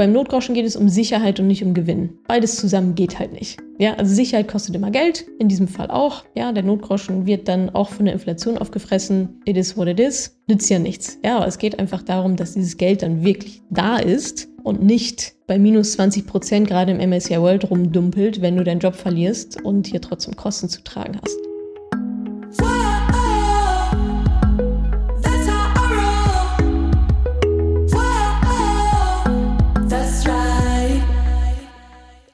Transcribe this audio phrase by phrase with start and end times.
[0.00, 2.20] beim Notgroschen geht es um Sicherheit und nicht um Gewinn.
[2.26, 3.60] Beides zusammen geht halt nicht.
[3.76, 6.24] Ja, also Sicherheit kostet immer Geld, in diesem Fall auch.
[6.34, 9.42] Ja, der Notgroschen wird dann auch von der Inflation aufgefressen.
[9.44, 10.40] It is what it is.
[10.48, 11.18] Nützt ja nichts.
[11.22, 15.34] Ja, aber es geht einfach darum, dass dieses Geld dann wirklich da ist und nicht
[15.46, 19.86] bei minus 20 Prozent gerade im MSCI World rumdumpelt, wenn du deinen Job verlierst und
[19.86, 21.49] hier trotzdem Kosten zu tragen hast.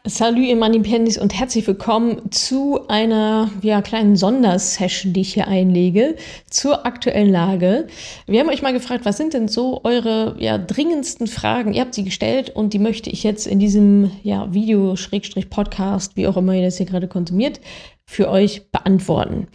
[0.09, 6.14] Salut ihr Manipendis und herzlich willkommen zu einer ja, kleinen Sondersession, die ich hier einlege
[6.48, 7.88] zur aktuellen Lage.
[8.28, 11.74] Wir haben euch mal gefragt, was sind denn so eure ja, dringendsten Fragen?
[11.74, 14.95] Ihr habt sie gestellt und die möchte ich jetzt in diesem ja, Video,
[15.50, 17.61] Podcast, wie auch immer ihr das hier gerade konsumiert,
[18.05, 19.48] für euch beantworten.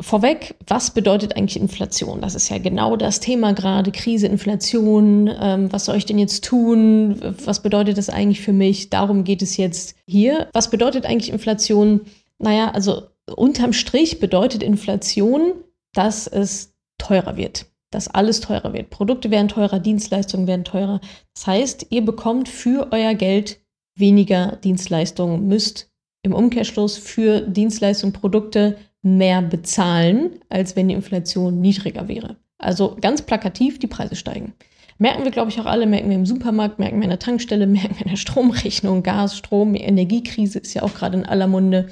[0.00, 2.20] Vorweg, was bedeutet eigentlich Inflation?
[2.20, 5.30] Das ist ja genau das Thema gerade, Krise, Inflation.
[5.40, 7.20] Ähm, was soll ich denn jetzt tun?
[7.44, 8.90] Was bedeutet das eigentlich für mich?
[8.90, 10.48] Darum geht es jetzt hier.
[10.52, 12.00] Was bedeutet eigentlich Inflation?
[12.38, 13.04] Naja, also
[13.36, 15.52] unterm Strich bedeutet Inflation,
[15.92, 17.66] dass es teurer wird.
[17.92, 18.90] Dass alles teurer wird.
[18.90, 21.00] Produkte werden teurer, Dienstleistungen werden teurer.
[21.34, 23.60] Das heißt, ihr bekommt für euer Geld
[23.96, 25.88] weniger Dienstleistungen, müsst
[26.24, 32.36] im Umkehrschluss für Dienstleistungen, Produkte mehr bezahlen, als wenn die Inflation niedriger wäre.
[32.58, 34.54] Also ganz plakativ, die Preise steigen.
[34.98, 37.66] Merken wir, glaube ich, auch alle, merken wir im Supermarkt, merken wir in der Tankstelle,
[37.68, 41.88] merken wir in der Stromrechnung, Gas, Strom, Energiekrise ist ja auch gerade in aller Munde.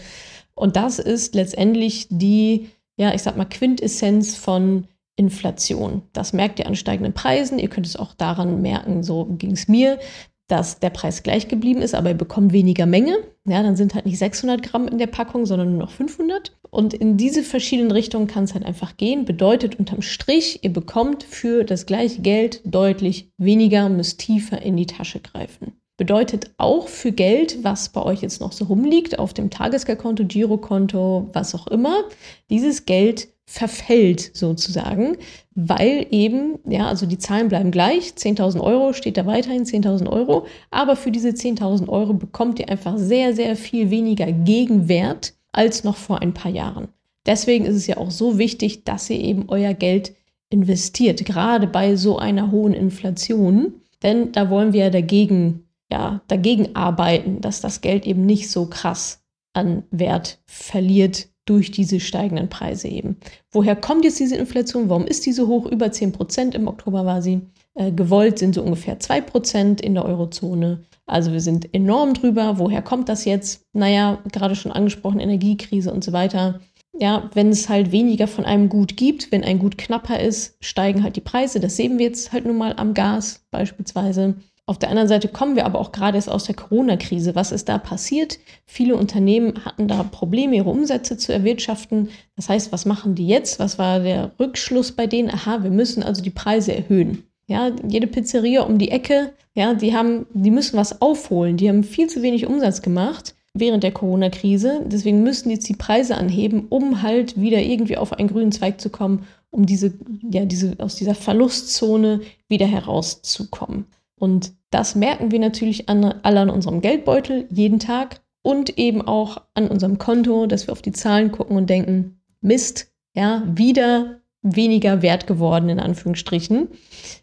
[0.55, 6.03] Und das ist letztendlich die, ja, ich sag mal, Quintessenz von Inflation.
[6.13, 7.59] Das merkt ihr an steigenden Preisen.
[7.59, 9.99] Ihr könnt es auch daran merken, so ging es mir
[10.49, 13.17] dass der Preis gleich geblieben ist, aber ihr bekommt weniger Menge.
[13.49, 16.53] Ja, dann sind halt nicht 600 Gramm in der Packung, sondern nur noch 500.
[16.71, 19.25] Und in diese verschiedenen Richtungen kann es halt einfach gehen.
[19.25, 24.87] Bedeutet unterm Strich, ihr bekommt für das gleiche Geld deutlich weniger, müsst tiefer in die
[24.87, 25.73] Tasche greifen.
[25.97, 31.31] Bedeutet auch für Geld, was bei euch jetzt noch so rumliegt, auf dem Tagesgeldkonto, Girokonto,
[31.33, 32.05] was auch immer,
[32.51, 35.17] dieses Geld verfällt sozusagen,
[35.55, 40.47] weil eben, ja, also die Zahlen bleiben gleich, 10.000 Euro steht da weiterhin 10.000 Euro,
[40.71, 45.97] aber für diese 10.000 Euro bekommt ihr einfach sehr, sehr viel weniger Gegenwert als noch
[45.97, 46.89] vor ein paar Jahren.
[47.27, 50.15] Deswegen ist es ja auch so wichtig, dass ihr eben euer Geld
[50.51, 56.75] investiert, gerade bei so einer hohen Inflation, denn da wollen wir ja dagegen, ja, dagegen
[56.75, 62.89] arbeiten, dass das Geld eben nicht so krass an Wert verliert durch diese steigenden Preise
[62.89, 63.17] eben.
[63.51, 64.89] Woher kommt jetzt diese Inflation?
[64.89, 65.67] Warum ist die so hoch?
[65.67, 67.41] Über 10 Prozent im Oktober war sie.
[67.75, 70.85] Äh, gewollt sind so ungefähr 2 Prozent in der Eurozone.
[71.07, 72.59] Also wir sind enorm drüber.
[72.59, 73.65] Woher kommt das jetzt?
[73.73, 76.61] Naja, gerade schon angesprochen, Energiekrise und so weiter.
[76.99, 81.03] Ja, wenn es halt weniger von einem Gut gibt, wenn ein Gut knapper ist, steigen
[81.03, 81.59] halt die Preise.
[81.59, 84.37] Das sehen wir jetzt halt nun mal am Gas beispielsweise.
[84.73, 87.35] Auf der anderen Seite kommen wir aber auch gerade erst aus der Corona-Krise.
[87.35, 88.39] Was ist da passiert?
[88.65, 92.09] Viele Unternehmen hatten da Probleme, ihre Umsätze zu erwirtschaften.
[92.37, 93.59] Das heißt, was machen die jetzt?
[93.59, 95.29] Was war der Rückschluss bei denen?
[95.29, 97.25] Aha, wir müssen also die Preise erhöhen.
[97.47, 101.59] Ja, jede Pizzeria um die Ecke, ja, die haben, die müssen was aufholen.
[101.59, 104.87] Die haben viel zu wenig Umsatz gemacht während der Corona-Krise.
[104.87, 108.89] Deswegen müssen jetzt die Preise anheben, um halt wieder irgendwie auf einen grünen Zweig zu
[108.89, 109.93] kommen, um diese,
[110.31, 113.85] ja, diese, aus dieser Verlustzone wieder herauszukommen.
[114.23, 119.43] Und das merken wir natürlich an, alle an unserem Geldbeutel jeden Tag und eben auch
[119.55, 125.03] an unserem Konto, dass wir auf die Zahlen gucken und denken, Mist, ja, wieder weniger
[125.03, 126.69] wert geworden, in Anführungsstrichen.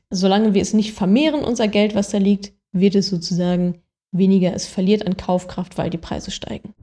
[0.09, 3.75] Solange wir es nicht vermehren, unser Geld, was da liegt, wird es sozusagen
[4.11, 4.53] weniger.
[4.53, 6.73] Es verliert an Kaufkraft, weil die Preise steigen.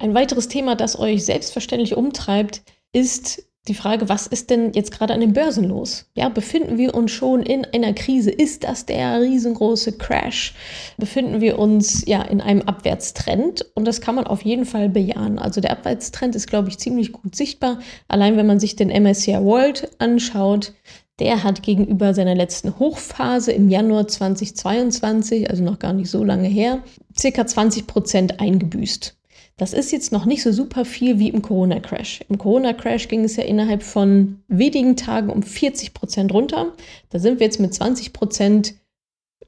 [0.00, 2.62] Ein weiteres Thema, das euch selbstverständlich umtreibt,
[2.92, 6.06] ist die Frage, was ist denn jetzt gerade an den Börsen los?
[6.14, 8.30] Ja, befinden wir uns schon in einer Krise?
[8.30, 10.54] Ist das der riesengroße Crash?
[10.96, 13.66] Befinden wir uns ja in einem Abwärtstrend?
[13.74, 15.38] Und das kann man auf jeden Fall bejahen.
[15.38, 17.80] Also der Abwärtstrend ist, glaube ich, ziemlich gut sichtbar.
[18.08, 20.72] Allein wenn man sich den MSCI World anschaut,
[21.18, 26.48] der hat gegenüber seiner letzten Hochphase im Januar 2022, also noch gar nicht so lange
[26.48, 26.82] her,
[27.18, 29.17] circa 20 Prozent eingebüßt.
[29.58, 32.20] Das ist jetzt noch nicht so super viel wie im Corona-Crash.
[32.28, 36.72] Im Corona-Crash ging es ja innerhalb von wenigen Tagen um 40 Prozent runter.
[37.10, 38.74] Da sind wir jetzt mit 20 Prozent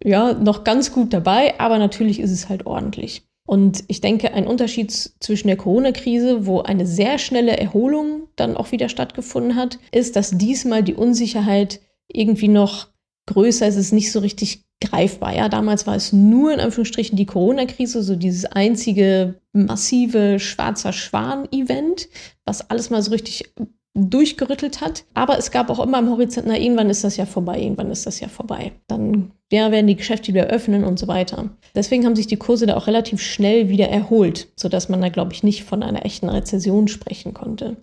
[0.02, 3.22] ja noch ganz gut dabei, aber natürlich ist es halt ordentlich.
[3.46, 8.72] Und ich denke, ein Unterschied zwischen der Corona-Krise, wo eine sehr schnelle Erholung dann auch
[8.72, 12.88] wieder stattgefunden hat, ist, dass diesmal die Unsicherheit irgendwie noch
[13.32, 15.34] größer ist, es ist nicht so richtig greifbar.
[15.34, 22.08] Ja, damals war es nur in Anführungsstrichen die Corona-Krise, so dieses einzige massive schwarzer Schwan-Event,
[22.44, 23.52] was alles mal so richtig
[23.94, 25.04] durchgerüttelt hat.
[25.14, 28.06] Aber es gab auch immer am Horizont, na, irgendwann ist das ja vorbei, irgendwann ist
[28.06, 28.72] das ja vorbei.
[28.86, 31.50] Dann ja, werden die Geschäfte wieder öffnen und so weiter.
[31.74, 35.32] Deswegen haben sich die Kurse da auch relativ schnell wieder erholt, sodass man da, glaube
[35.32, 37.76] ich, nicht von einer echten Rezession sprechen konnte.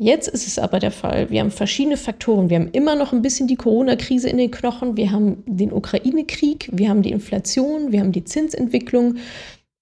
[0.00, 1.28] Jetzt ist es aber der Fall.
[1.28, 2.48] Wir haben verschiedene Faktoren.
[2.50, 4.96] Wir haben immer noch ein bisschen die Corona-Krise in den Knochen.
[4.96, 6.70] Wir haben den Ukraine-Krieg.
[6.72, 7.90] Wir haben die Inflation.
[7.90, 9.16] Wir haben die Zinsentwicklung.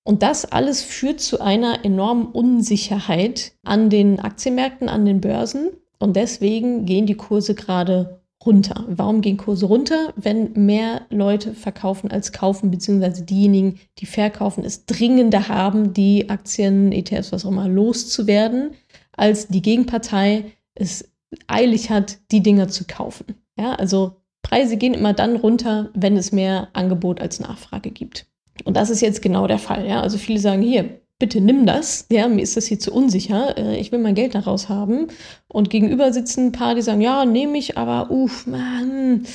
[0.05, 5.69] Und das alles führt zu einer enormen Unsicherheit an den Aktienmärkten, an den Börsen.
[5.99, 8.85] Und deswegen gehen die Kurse gerade runter.
[8.89, 10.15] Warum gehen Kurse runter?
[10.17, 16.93] Wenn mehr Leute verkaufen als kaufen, beziehungsweise diejenigen, die verkaufen, es dringender haben, die Aktien,
[16.93, 18.71] ETFs, was auch immer, loszuwerden,
[19.17, 21.11] als die Gegenpartei es
[21.47, 23.27] eilig hat, die Dinger zu kaufen.
[23.59, 28.27] Ja, also Preise gehen immer dann runter, wenn es mehr Angebot als Nachfrage gibt.
[28.65, 29.87] Und das ist jetzt genau der Fall.
[29.87, 30.01] Ja?
[30.01, 32.07] Also viele sagen, hier, bitte nimm das.
[32.11, 33.57] Ja, mir ist das hier zu unsicher.
[33.59, 35.09] Äh, ich will mein Geld daraus haben.
[35.49, 39.27] Und gegenüber sitzen ein paar, die sagen, ja, nehme ich, aber uff, man,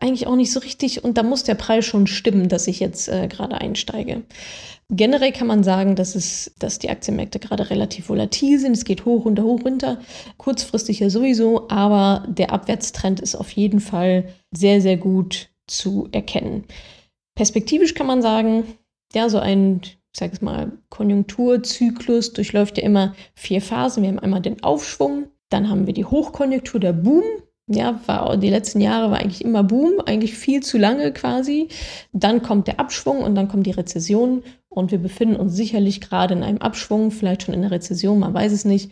[0.00, 1.04] eigentlich auch nicht so richtig.
[1.04, 4.22] Und da muss der Preis schon stimmen, dass ich jetzt äh, gerade einsteige.
[4.92, 8.72] Generell kann man sagen, dass, es, dass die Aktienmärkte gerade relativ volatil sind.
[8.72, 10.00] Es geht hoch, runter, hoch, runter.
[10.36, 16.64] Kurzfristig ja sowieso, aber der Abwärtstrend ist auf jeden Fall sehr, sehr gut zu erkennen.
[17.36, 18.64] Perspektivisch kann man sagen,
[19.14, 24.02] ja, so ein, ich sage es mal, Konjunkturzyklus durchläuft ja immer vier Phasen.
[24.02, 27.22] Wir haben einmal den Aufschwung, dann haben wir die Hochkonjunktur, der Boom.
[27.72, 31.68] Ja, war, die letzten Jahre war eigentlich immer Boom, eigentlich viel zu lange quasi.
[32.12, 34.42] Dann kommt der Abschwung und dann kommt die Rezession.
[34.68, 38.34] Und wir befinden uns sicherlich gerade in einem Abschwung, vielleicht schon in der Rezession, man
[38.34, 38.90] weiß es nicht.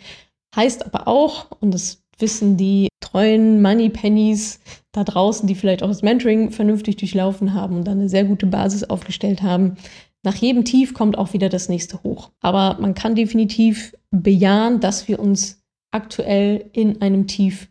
[0.54, 4.60] Heißt aber auch, und das wissen die treuen Money Pennies
[4.92, 8.46] da draußen, die vielleicht auch das Mentoring vernünftig durchlaufen haben und dann eine sehr gute
[8.46, 9.76] Basis aufgestellt haben.
[10.24, 12.30] Nach jedem Tief kommt auch wieder das nächste hoch.
[12.40, 17.68] Aber man kann definitiv bejahen, dass wir uns aktuell in einem Tief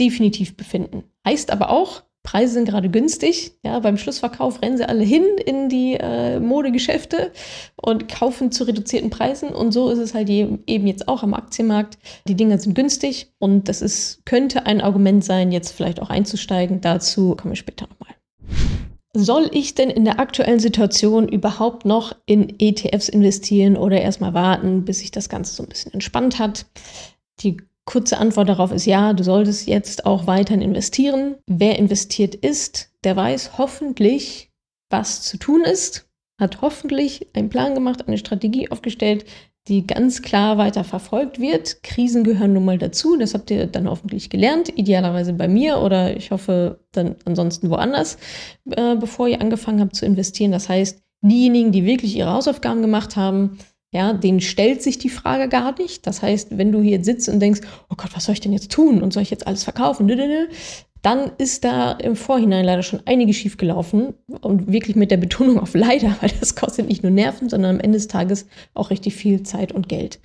[0.00, 1.04] definitiv befinden.
[1.24, 3.52] Heißt aber auch, Preise sind gerade günstig.
[3.64, 7.32] Ja, beim Schlussverkauf rennen sie alle hin in die äh, Modegeschäfte
[7.76, 9.50] und kaufen zu reduzierten Preisen.
[9.50, 11.98] Und so ist es halt eben jetzt auch am Aktienmarkt.
[12.28, 16.82] Die Dinger sind günstig und das ist, könnte ein Argument sein, jetzt vielleicht auch einzusteigen.
[16.82, 18.14] Dazu kommen wir später nochmal.
[19.12, 24.84] Soll ich denn in der aktuellen Situation überhaupt noch in ETFs investieren oder erstmal warten,
[24.84, 26.66] bis sich das Ganze so ein bisschen entspannt hat?
[27.40, 31.36] Die Kurze Antwort darauf ist ja, du solltest jetzt auch weiterhin investieren.
[31.46, 34.52] Wer investiert ist, der weiß hoffentlich,
[34.90, 36.08] was zu tun ist,
[36.40, 39.24] hat hoffentlich einen Plan gemacht, eine Strategie aufgestellt,
[39.68, 41.82] die ganz klar weiter verfolgt wird.
[41.82, 46.16] Krisen gehören nun mal dazu, das habt ihr dann hoffentlich gelernt, idealerweise bei mir oder
[46.16, 48.18] ich hoffe dann ansonsten woanders,
[48.70, 50.52] äh, bevor ihr angefangen habt zu investieren.
[50.52, 53.58] Das heißt, diejenigen, die wirklich ihre Hausaufgaben gemacht haben,
[53.92, 56.06] ja, denen stellt sich die Frage gar nicht.
[56.06, 58.70] Das heißt, wenn du hier sitzt und denkst, oh Gott, was soll ich denn jetzt
[58.70, 60.08] tun und soll ich jetzt alles verkaufen,
[61.02, 65.74] dann ist da im Vorhinein leider schon einiges schiefgelaufen und wirklich mit der Betonung auf
[65.74, 69.42] leider, weil das kostet nicht nur Nerven, sondern am Ende des Tages auch richtig viel
[69.42, 70.20] Zeit und Geld.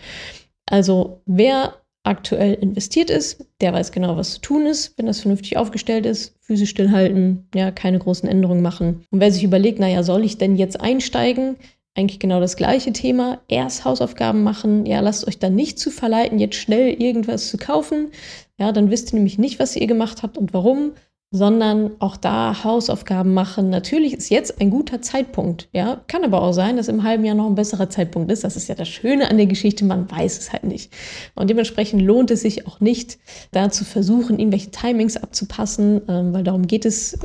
[0.67, 5.57] Also wer aktuell investiert ist, der weiß genau, was zu tun ist, wenn das vernünftig
[5.57, 9.05] aufgestellt ist, physisch stillhalten, ja, keine großen Änderungen machen.
[9.09, 11.55] Und wer sich überlegt, naja, soll ich denn jetzt einsteigen?
[11.95, 13.39] Eigentlich genau das gleiche Thema.
[13.47, 14.85] Erst Hausaufgaben machen.
[14.85, 18.11] Ja, lasst euch dann nicht zu verleiten, jetzt schnell irgendwas zu kaufen.
[18.59, 20.91] Ja, dann wisst ihr nämlich nicht, was ihr gemacht habt und warum,
[21.31, 23.69] sondern auch da Hausaufgaben machen.
[23.69, 25.67] Natürlich ist jetzt ein guter Zeitpunkt.
[25.73, 28.43] Ja, kann aber auch sein, dass im halben Jahr noch ein besserer Zeitpunkt ist.
[28.43, 29.83] Das ist ja das Schöne an der Geschichte.
[29.83, 30.93] Man weiß es halt nicht.
[31.33, 33.17] Und dementsprechend lohnt es sich auch nicht,
[33.51, 37.17] da zu versuchen, irgendwelche Timings abzupassen, ähm, weil darum geht es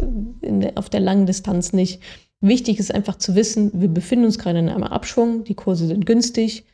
[0.43, 2.01] der, auf der langen Distanz nicht
[2.41, 6.07] Wichtig ist einfach zu wissen, wir befinden uns gerade in einem Abschwung, die Kurse sind
[6.07, 6.65] günstig,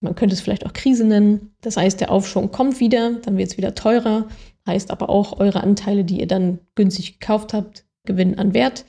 [0.00, 1.52] man könnte es vielleicht auch Krise nennen.
[1.60, 4.28] Das heißt, der Aufschwung kommt wieder, dann wird es wieder teurer,
[4.66, 8.84] heißt aber auch, eure Anteile, die ihr dann günstig gekauft habt, gewinnen an Wert.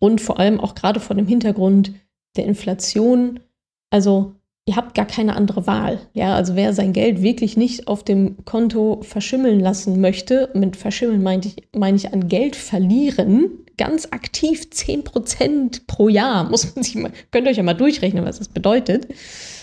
[0.00, 1.92] Und vor allem auch gerade vor dem Hintergrund
[2.36, 3.40] der Inflation.
[3.90, 4.34] Also
[4.66, 6.00] ihr habt gar keine andere Wahl.
[6.12, 11.22] Ja, also wer sein Geld wirklich nicht auf dem Konto verschimmeln lassen möchte, mit verschimmeln
[11.22, 16.48] meine ich, meine ich an Geld verlieren, ganz aktiv 10% pro Jahr.
[16.50, 19.06] Muss man sich mal, könnt ihr euch ja mal durchrechnen, was das bedeutet.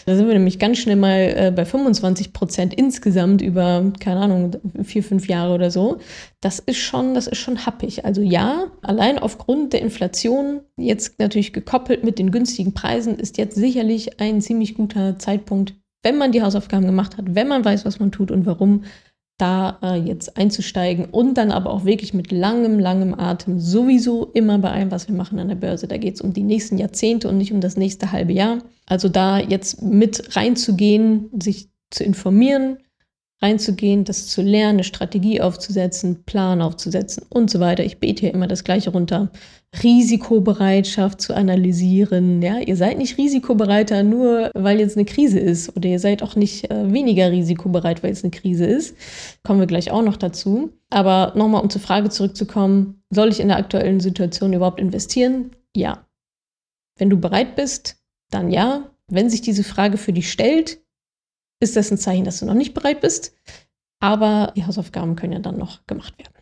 [0.06, 4.52] Da sind wir nämlich ganz schnell mal äh, bei 25% insgesamt über, keine Ahnung,
[4.84, 5.98] vier, fünf Jahre oder so.
[6.42, 8.06] Das ist schon, das ist schon happig.
[8.06, 13.56] Also ja, allein aufgrund der Inflation, jetzt natürlich gekoppelt mit den günstigen Preisen, ist jetzt
[13.56, 18.00] sicherlich ein ziemlich guter Zeitpunkt, wenn man die Hausaufgaben gemacht hat, wenn man weiß, was
[18.00, 18.84] man tut und warum,
[19.38, 24.58] da äh, jetzt einzusteigen und dann aber auch wirklich mit langem, langem Atem, sowieso immer
[24.60, 25.88] bei allem, was wir machen an der Börse.
[25.88, 28.60] Da geht es um die nächsten Jahrzehnte und nicht um das nächste halbe Jahr.
[28.86, 32.78] Also da jetzt mit reinzugehen, sich zu informieren,
[33.46, 37.84] reinzugehen, das zu lernen, eine Strategie aufzusetzen, Plan aufzusetzen und so weiter.
[37.84, 39.32] Ich bete hier immer das Gleiche runter.
[39.84, 42.42] Risikobereitschaft zu analysieren.
[42.42, 46.36] Ja, ihr seid nicht risikobereiter nur, weil jetzt eine Krise ist, oder ihr seid auch
[46.36, 48.96] nicht äh, weniger risikobereit, weil es eine Krise ist.
[49.44, 50.72] Kommen wir gleich auch noch dazu.
[50.90, 55.52] Aber nochmal, um zur Frage zurückzukommen, soll ich in der aktuellen Situation überhaupt investieren?
[55.76, 56.08] Ja.
[56.98, 57.98] Wenn du bereit bist,
[58.32, 58.90] dann ja.
[59.08, 60.80] Wenn sich diese Frage für dich stellt,
[61.60, 63.34] ist das ein Zeichen, dass du noch nicht bereit bist.
[64.00, 66.34] Aber die Hausaufgaben können ja dann noch gemacht werden.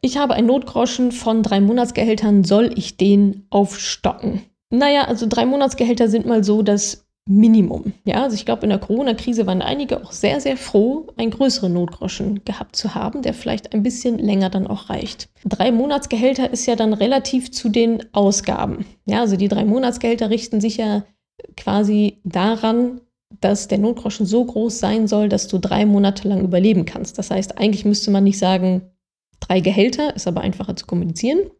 [0.00, 2.44] Ich habe einen Notgroschen von drei Monatsgehältern.
[2.44, 4.42] Soll ich den aufstocken?
[4.70, 7.94] Naja, also drei Monatsgehälter sind mal so das Minimum.
[8.04, 11.72] Ja, also ich glaube, in der Corona-Krise waren einige auch sehr, sehr froh, einen größeren
[11.72, 15.30] Notgroschen gehabt zu haben, der vielleicht ein bisschen länger dann auch reicht.
[15.46, 18.84] Drei Monatsgehälter ist ja dann relativ zu den Ausgaben.
[19.06, 21.04] Ja, also die drei Monatsgehälter richten sich ja
[21.56, 23.00] quasi daran,
[23.40, 27.18] dass der Notgroschen so groß sein soll, dass du drei Monate lang überleben kannst.
[27.18, 28.82] Das heißt, eigentlich müsste man nicht sagen,
[29.40, 31.50] drei Gehälter, ist aber einfacher zu kommunizieren,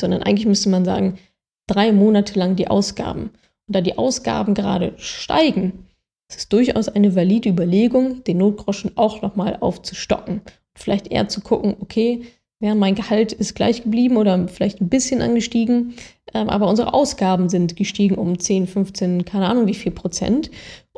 [0.00, 1.18] sondern eigentlich müsste man sagen,
[1.66, 3.30] drei Monate lang die Ausgaben.
[3.66, 5.86] Und da die Ausgaben gerade steigen,
[6.28, 10.42] ist es durchaus eine valide Überlegung, den Notgroschen auch nochmal aufzustocken.
[10.74, 12.24] Vielleicht eher zu gucken, okay,
[12.62, 15.94] ja, mein Gehalt ist gleich geblieben oder vielleicht ein bisschen angestiegen,
[16.32, 20.48] ähm, aber unsere Ausgaben sind gestiegen um 10, 15, keine Ahnung wie viel Prozent.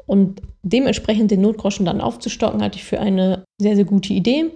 [0.04, 4.50] Und dementsprechend den Notgroschen dann aufzustocken, hatte ich für eine sehr, sehr gute Idee.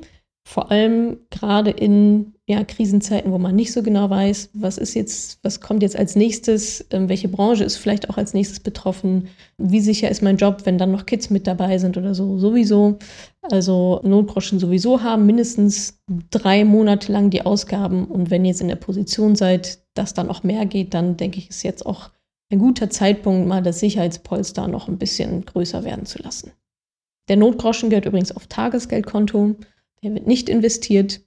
[0.46, 5.38] Vor allem gerade in ja, Krisenzeiten, wo man nicht so genau weiß, was ist jetzt,
[5.42, 9.28] was kommt jetzt als nächstes, ähm, welche Branche ist vielleicht auch als nächstes betroffen,
[9.58, 12.98] wie sicher ist mein Job, wenn dann noch Kids mit dabei sind oder so, sowieso.
[13.42, 16.00] Also Notgroschen sowieso haben, mindestens
[16.30, 18.06] drei Monate lang die Ausgaben.
[18.06, 21.36] Und wenn ihr jetzt in der Position seid, dass dann auch mehr geht, dann denke
[21.36, 22.08] ich, ist jetzt auch
[22.50, 26.52] ein guter Zeitpunkt, mal das Sicherheitspolster noch ein bisschen größer werden zu lassen.
[27.28, 29.56] Der Notgroschen gehört übrigens auf Tagesgeldkonto.
[30.02, 31.20] Der wird nicht investiert.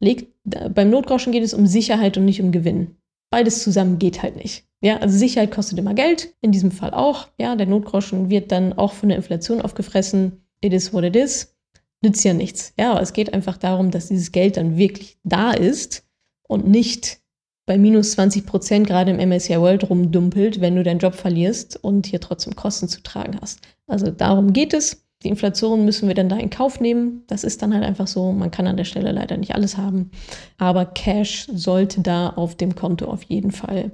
[0.00, 2.96] Legt, beim Notgroschen geht es um Sicherheit und nicht um Gewinn.
[3.30, 4.64] Beides zusammen geht halt nicht.
[4.82, 7.28] Ja, also Sicherheit kostet immer Geld, in diesem Fall auch.
[7.38, 10.44] Ja, der Notgroschen wird dann auch von der Inflation aufgefressen.
[10.62, 11.54] It is what it is.
[12.02, 12.72] Nützt ja nichts.
[12.78, 16.06] Ja, aber es geht einfach darum, dass dieses Geld dann wirklich da ist
[16.48, 17.20] und nicht
[17.66, 22.06] bei minus 20 Prozent gerade im MSCI World rumdumpelt, wenn du deinen Job verlierst und
[22.06, 23.60] hier trotzdem Kosten zu tragen hast.
[23.86, 25.06] Also darum geht es.
[25.22, 27.24] Die Inflation müssen wir dann da in Kauf nehmen.
[27.26, 28.32] Das ist dann halt einfach so.
[28.32, 30.10] Man kann an der Stelle leider nicht alles haben.
[30.56, 33.90] Aber Cash sollte da auf dem Konto auf jeden Fall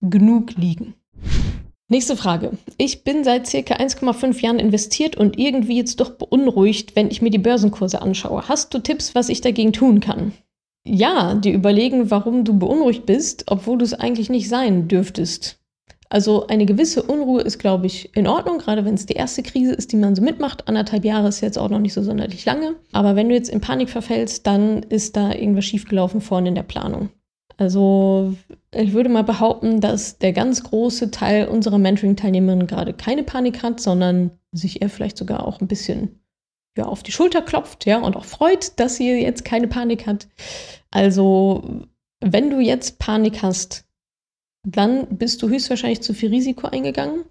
[0.00, 0.94] genug liegen.
[1.88, 2.52] Nächste Frage.
[2.78, 7.30] Ich bin seit circa 1,5 Jahren investiert und irgendwie jetzt doch beunruhigt, wenn ich mir
[7.30, 8.48] die Börsenkurse anschaue.
[8.48, 10.32] Hast du Tipps, was ich dagegen tun kann?
[10.86, 15.59] Ja, die überlegen, warum du beunruhigt bist, obwohl du es eigentlich nicht sein dürftest.
[16.12, 19.72] Also eine gewisse Unruhe ist, glaube ich, in Ordnung, gerade wenn es die erste Krise
[19.72, 20.66] ist, die man so mitmacht.
[20.66, 22.74] Anderthalb Jahre ist jetzt auch noch nicht so sonderlich lange.
[22.92, 26.64] Aber wenn du jetzt in Panik verfällst, dann ist da irgendwas schiefgelaufen vorne in der
[26.64, 27.10] Planung.
[27.58, 28.34] Also
[28.74, 33.80] ich würde mal behaupten, dass der ganz große Teil unserer Mentoring-Teilnehmerinnen gerade keine Panik hat,
[33.80, 36.20] sondern sich eher vielleicht sogar auch ein bisschen
[36.76, 40.28] ja, auf die Schulter klopft, ja, und auch freut, dass sie jetzt keine Panik hat.
[40.90, 41.84] Also,
[42.20, 43.84] wenn du jetzt Panik hast,
[44.66, 47.24] dann bist du höchstwahrscheinlich zu viel Risiko eingegangen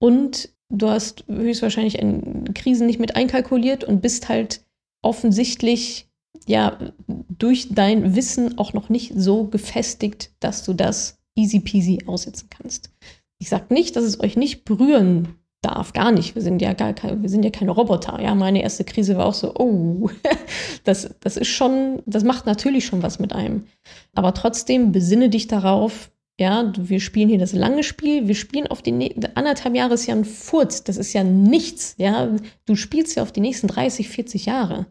[0.00, 4.64] und du hast höchstwahrscheinlich in Krisen nicht mit einkalkuliert und bist halt
[5.02, 6.08] offensichtlich
[6.46, 12.48] ja durch dein Wissen auch noch nicht so gefestigt, dass du das easy peasy aussitzen
[12.50, 12.90] kannst.
[13.38, 16.34] Ich sage nicht, dass es euch nicht berühren darf, gar nicht.
[16.34, 18.20] Wir sind ja gar keine, wir sind ja keine Roboter.
[18.20, 20.10] Ja, meine erste Krise war auch so, oh,
[20.84, 23.66] das, das ist schon, das macht natürlich schon was mit einem.
[24.14, 28.82] Aber trotzdem besinne dich darauf, ja, wir spielen hier das lange Spiel, wir spielen auf
[28.82, 32.30] die anderthalb Jahre ist ja ein Furz, das ist ja nichts, ja.
[32.66, 34.86] Du spielst ja auf die nächsten 30, 40 Jahre.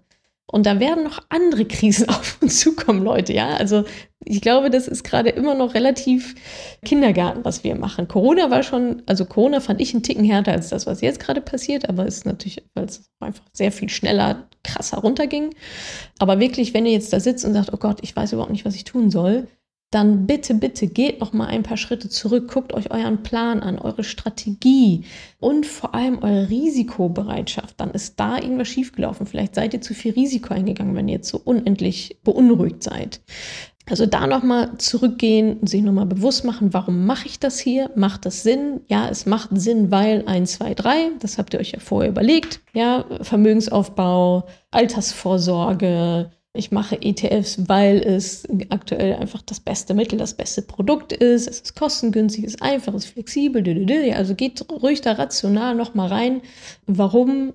[0.51, 3.55] Und da werden noch andere Krisen auf uns zukommen, Leute, ja.
[3.55, 3.85] Also
[4.23, 6.35] ich glaube, das ist gerade immer noch relativ
[6.85, 8.07] Kindergarten, was wir machen.
[8.07, 11.41] Corona war schon, also Corona fand ich einen Ticken härter als das, was jetzt gerade
[11.41, 15.55] passiert, aber es ist natürlich, weil es einfach sehr viel schneller, krasser runterging.
[16.19, 18.65] Aber wirklich, wenn ihr jetzt da sitzt und sagt, oh Gott, ich weiß überhaupt nicht,
[18.65, 19.47] was ich tun soll,
[19.91, 23.77] dann bitte, bitte geht noch mal ein paar Schritte zurück, guckt euch euren Plan an,
[23.77, 25.03] eure Strategie
[25.39, 27.75] und vor allem eure Risikobereitschaft.
[27.77, 29.27] Dann ist da irgendwas schiefgelaufen.
[29.27, 33.19] Vielleicht seid ihr zu viel Risiko eingegangen, wenn ihr jetzt so unendlich beunruhigt seid.
[33.89, 37.89] Also da nochmal zurückgehen und sich nochmal bewusst machen, warum mache ich das hier?
[37.95, 38.81] Macht das Sinn?
[38.87, 42.61] Ja, es macht Sinn, weil 1, 2, 3, das habt ihr euch ja vorher überlegt.
[42.73, 50.61] Ja, Vermögensaufbau, Altersvorsorge, ich mache ETFs, weil es aktuell einfach das beste Mittel, das beste
[50.61, 51.47] Produkt ist.
[51.47, 53.63] Es ist kostengünstig, es ist einfach, es ist flexibel.
[54.13, 56.41] Also geht ruhig da rational nochmal rein,
[56.87, 57.53] warum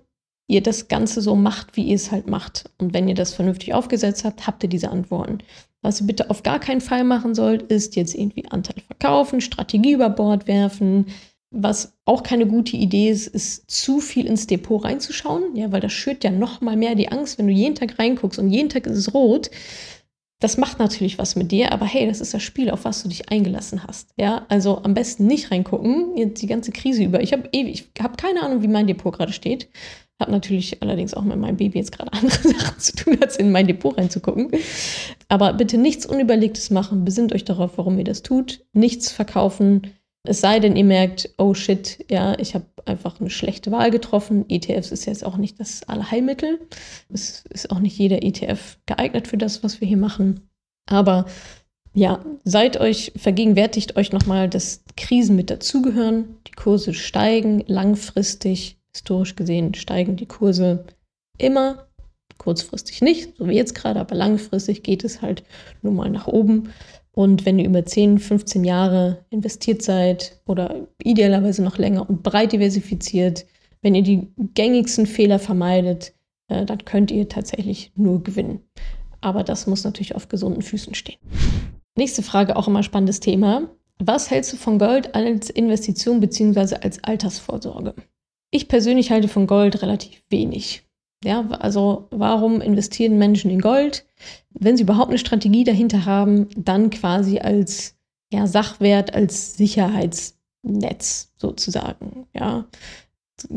[0.48, 2.70] ihr das Ganze so macht, wie ihr es halt macht.
[2.78, 5.38] Und wenn ihr das vernünftig aufgesetzt habt, habt ihr diese Antworten.
[5.82, 9.92] Was ihr bitte auf gar keinen Fall machen sollt, ist jetzt irgendwie Anteil verkaufen, Strategie
[9.92, 11.06] über Bord werfen.
[11.50, 15.92] Was auch keine gute Idee ist, ist zu viel ins Depot reinzuschauen, ja, weil das
[15.92, 18.86] schürt ja noch mal mehr die Angst, wenn du jeden Tag reinguckst und jeden Tag
[18.86, 19.50] ist es rot.
[20.40, 23.08] Das macht natürlich was mit dir, aber hey, das ist das Spiel, auf was du
[23.08, 24.10] dich eingelassen hast.
[24.18, 27.22] Ja, also am besten nicht reingucken, jetzt die ganze Krise über.
[27.22, 29.68] Ich habe ewig, ich habe keine Ahnung, wie mein Depot gerade steht.
[30.20, 33.50] Habe natürlich allerdings auch mit meinem Baby jetzt gerade andere Sachen zu tun, als in
[33.50, 34.50] mein Depot reinzugucken.
[35.28, 37.04] Aber bitte nichts Unüberlegtes machen.
[37.04, 38.64] Besinnt euch darauf, warum ihr das tut.
[38.72, 39.92] Nichts verkaufen.
[40.28, 44.44] Es sei denn, ihr merkt, oh shit, ja, ich habe einfach eine schlechte Wahl getroffen.
[44.48, 46.60] ETFs ist jetzt auch nicht das Allheilmittel.
[47.12, 50.48] Es ist auch nicht jeder ETF geeignet für das, was wir hier machen.
[50.88, 51.26] Aber
[51.94, 56.36] ja, seid euch, vergegenwärtigt euch nochmal, dass Krisen mit dazugehören.
[56.46, 60.86] Die Kurse steigen langfristig historisch gesehen steigen die Kurse
[61.38, 61.86] immer,
[62.38, 65.44] kurzfristig nicht, so wie jetzt gerade, aber langfristig geht es halt
[65.82, 66.72] nur mal nach oben.
[67.18, 72.52] Und wenn ihr über 10, 15 Jahre investiert seid oder idealerweise noch länger und breit
[72.52, 73.46] diversifiziert,
[73.80, 76.12] wenn ihr die gängigsten Fehler vermeidet,
[76.48, 78.60] äh, dann könnt ihr tatsächlich nur gewinnen.
[79.22, 81.16] Aber das muss natürlich auf gesunden Füßen stehen.
[81.96, 83.70] Nächste Frage, auch immer spannendes Thema.
[83.98, 86.76] Was hältst du von Gold als Investition bzw.
[86.82, 87.94] als Altersvorsorge?
[88.50, 90.85] Ich persönlich halte von Gold relativ wenig.
[91.24, 94.06] Ja, also warum investieren Menschen in Gold?
[94.50, 97.96] Wenn sie überhaupt eine Strategie dahinter haben, dann quasi als
[98.32, 102.26] ja, Sachwert, als Sicherheitsnetz sozusagen.
[102.34, 102.66] Ja,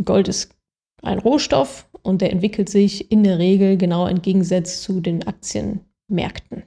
[0.03, 0.55] Gold ist
[1.01, 6.63] ein Rohstoff und der entwickelt sich in der Regel genau entgegengesetzt zu den Aktienmärkten.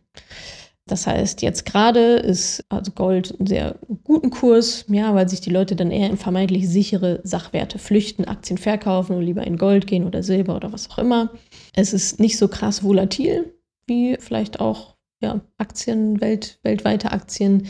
[0.93, 5.49] Das heißt, jetzt gerade ist also Gold einen sehr guten Kurs, ja, weil sich die
[5.49, 10.05] Leute dann eher in vermeintlich sichere Sachwerte flüchten, Aktien verkaufen und lieber in Gold gehen
[10.05, 11.31] oder Silber oder was auch immer.
[11.75, 13.55] Es ist nicht so krass volatil
[13.87, 17.69] wie vielleicht auch ja, Aktien, Welt, weltweite Aktien.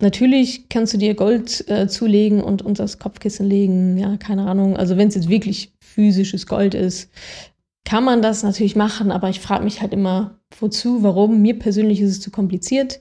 [0.00, 4.76] Natürlich kannst du dir Gold äh, zulegen und unter das Kopfkissen legen, ja, keine Ahnung.
[4.76, 7.10] Also wenn es jetzt wirklich physisches Gold ist,
[7.84, 11.42] kann man das natürlich machen, aber ich frage mich halt immer, wozu, warum.
[11.42, 13.00] Mir persönlich ist es zu kompliziert.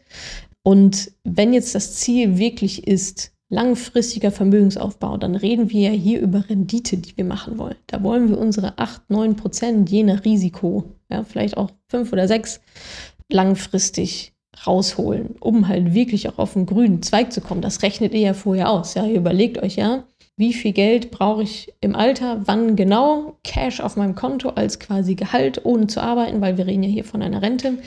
[0.64, 6.50] Und wenn jetzt das Ziel wirklich ist, langfristiger Vermögensaufbau, dann reden wir ja hier über
[6.50, 7.76] Rendite, die wir machen wollen.
[7.88, 12.28] Da wollen wir unsere 8, 9 Prozent je nach Risiko, ja, vielleicht auch 5 oder
[12.28, 12.62] 6
[13.30, 14.34] langfristig
[14.66, 17.62] rausholen, um halt wirklich auch auf den grünen Zweig zu kommen.
[17.62, 18.94] Das rechnet ihr ja vorher aus.
[18.94, 20.06] Ja, ihr überlegt euch ja,
[20.38, 25.16] wie viel Geld brauche ich im Alter, wann genau, Cash auf meinem Konto als quasi
[25.16, 27.78] Gehalt, ohne zu arbeiten, weil wir reden ja hier von einer Rente.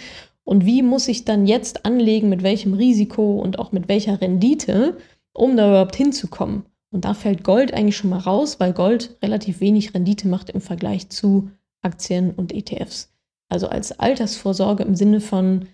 [0.45, 4.99] Und wie muss ich dann jetzt anlegen, mit welchem Risiko und auch mit welcher Rendite,
[5.33, 6.65] um da überhaupt hinzukommen?
[6.91, 10.61] Und da fällt Gold eigentlich schon mal raus, weil Gold relativ wenig Rendite macht im
[10.61, 11.51] Vergleich zu
[11.83, 13.13] Aktien und ETFs.
[13.49, 15.67] Also als Altersvorsorge im Sinne von,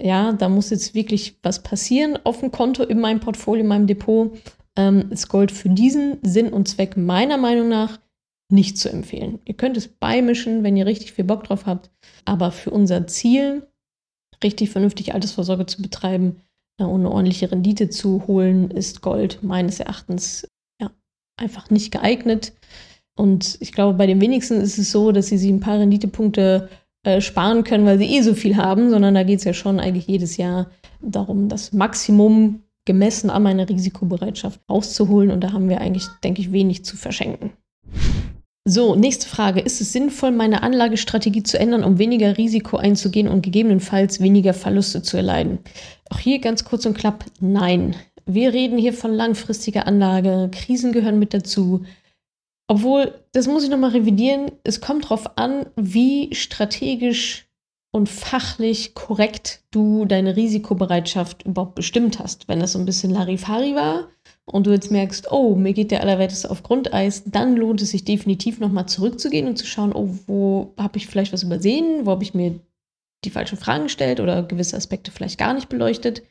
[0.00, 3.86] ja, da muss jetzt wirklich was passieren auf dem Konto, in meinem Portfolio, in meinem
[3.86, 4.38] Depot,
[4.76, 7.98] ähm, ist Gold für diesen Sinn und Zweck meiner Meinung nach
[8.50, 9.38] nicht zu empfehlen.
[9.44, 11.90] Ihr könnt es beimischen, wenn ihr richtig viel Bock drauf habt,
[12.24, 13.66] aber für unser Ziel,
[14.44, 16.42] richtig vernünftig Altersvorsorge zu betreiben
[16.78, 20.46] äh, und eine ordentliche Rendite zu holen, ist Gold meines Erachtens
[20.80, 20.90] ja,
[21.40, 22.52] einfach nicht geeignet.
[23.18, 26.68] Und ich glaube, bei den wenigsten ist es so, dass sie sich ein paar Renditepunkte
[27.04, 29.80] äh, sparen können, weil sie eh so viel haben, sondern da geht es ja schon
[29.80, 35.30] eigentlich jedes Jahr darum, das Maximum gemessen an meiner Risikobereitschaft auszuholen.
[35.30, 37.52] Und da haben wir eigentlich, denke ich, wenig zu verschenken.
[38.64, 39.60] So, nächste Frage.
[39.60, 45.02] Ist es sinnvoll, meine Anlagestrategie zu ändern, um weniger Risiko einzugehen und gegebenenfalls weniger Verluste
[45.02, 45.58] zu erleiden?
[46.10, 47.96] Auch hier ganz kurz und knapp, nein.
[48.24, 50.48] Wir reden hier von langfristiger Anlage.
[50.52, 51.84] Krisen gehören mit dazu.
[52.68, 54.52] Obwohl, das muss ich nochmal revidieren.
[54.62, 57.48] Es kommt darauf an, wie strategisch
[57.92, 62.48] und fachlich korrekt du deine Risikobereitschaft überhaupt bestimmt hast.
[62.48, 64.08] Wenn das so ein bisschen Larifari war
[64.46, 68.04] und du jetzt merkst, oh, mir geht der Allerwerteste auf Grundeis, dann lohnt es sich
[68.04, 72.24] definitiv nochmal zurückzugehen und zu schauen, oh, wo habe ich vielleicht was übersehen, wo habe
[72.24, 72.58] ich mir
[73.24, 76.22] die falschen Fragen gestellt oder gewisse Aspekte vielleicht gar nicht beleuchtet.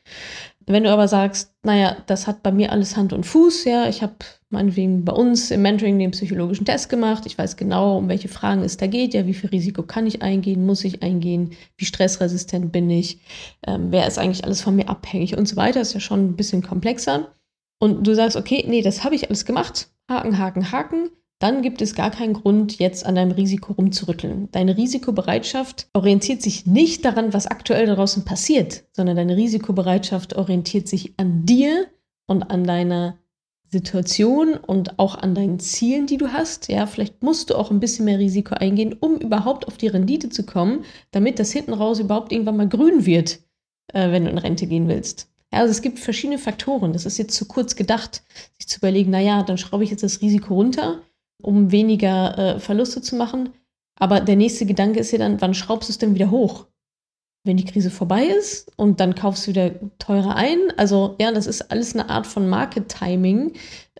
[0.66, 4.02] Wenn du aber sagst, naja, das hat bei mir alles Hand und Fuß, ja, ich
[4.02, 4.14] habe
[4.50, 8.62] meinetwegen bei uns im Mentoring den psychologischen Test gemacht, ich weiß genau, um welche Fragen
[8.62, 12.70] es da geht, ja, wie viel Risiko kann ich eingehen, muss ich eingehen, wie stressresistent
[12.70, 13.18] bin ich,
[13.66, 16.36] ähm, wer ist eigentlich alles von mir abhängig und so weiter, ist ja schon ein
[16.36, 17.32] bisschen komplexer.
[17.80, 21.10] Und du sagst, okay, nee, das habe ich alles gemacht, Haken, Haken, Haken,
[21.42, 24.48] dann gibt es gar keinen Grund, jetzt an deinem Risiko rumzurütteln.
[24.52, 31.14] Deine Risikobereitschaft orientiert sich nicht daran, was aktuell draußen passiert, sondern deine Risikobereitschaft orientiert sich
[31.16, 31.86] an dir
[32.26, 33.18] und an deiner
[33.72, 36.68] Situation und auch an deinen Zielen, die du hast.
[36.68, 40.28] Ja, vielleicht musst du auch ein bisschen mehr Risiko eingehen, um überhaupt auf die Rendite
[40.28, 43.40] zu kommen, damit das hinten raus überhaupt irgendwann mal grün wird,
[43.92, 45.28] äh, wenn du in Rente gehen willst.
[45.52, 46.92] Ja, also es gibt verschiedene Faktoren.
[46.92, 48.22] Das ist jetzt zu kurz gedacht,
[48.58, 51.02] sich zu überlegen, naja, dann schraube ich jetzt das Risiko runter,
[51.42, 53.50] um weniger äh, Verluste zu machen.
[53.96, 56.66] Aber der nächste Gedanke ist ja dann, wann schraubst du es denn wieder hoch?
[57.44, 60.58] Wenn die Krise vorbei ist und dann kaufst du wieder teurer ein.
[60.76, 63.52] Also ja, das ist alles eine Art von Market Timing.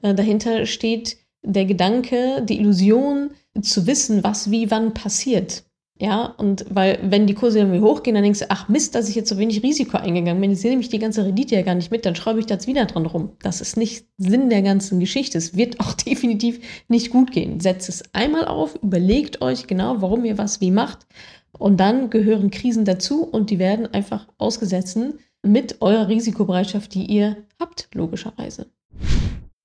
[0.03, 5.65] Äh, dahinter steht der Gedanke, die Illusion zu wissen, was wie wann passiert.
[6.01, 9.15] Ja, und weil, wenn die Kurse irgendwie hochgehen, dann denkst du, ach Mist, dass ich
[9.15, 10.51] jetzt so wenig Risiko eingegangen bin.
[10.51, 12.67] Jetzt sehe nämlich die ganze Rendite ja gar nicht mit, dann schraube ich da jetzt
[12.67, 13.33] wieder dran rum.
[13.43, 15.39] Das ist nicht Sinn der ganzen Geschichte.
[15.39, 17.61] Es wird auch definitiv nicht gut gehen.
[17.61, 21.07] Setzt es einmal auf, überlegt euch genau, warum ihr was wie macht.
[21.57, 24.99] Und dann gehören Krisen dazu und die werden einfach ausgesetzt
[25.43, 28.67] mit eurer Risikobereitschaft, die ihr habt, logischerweise.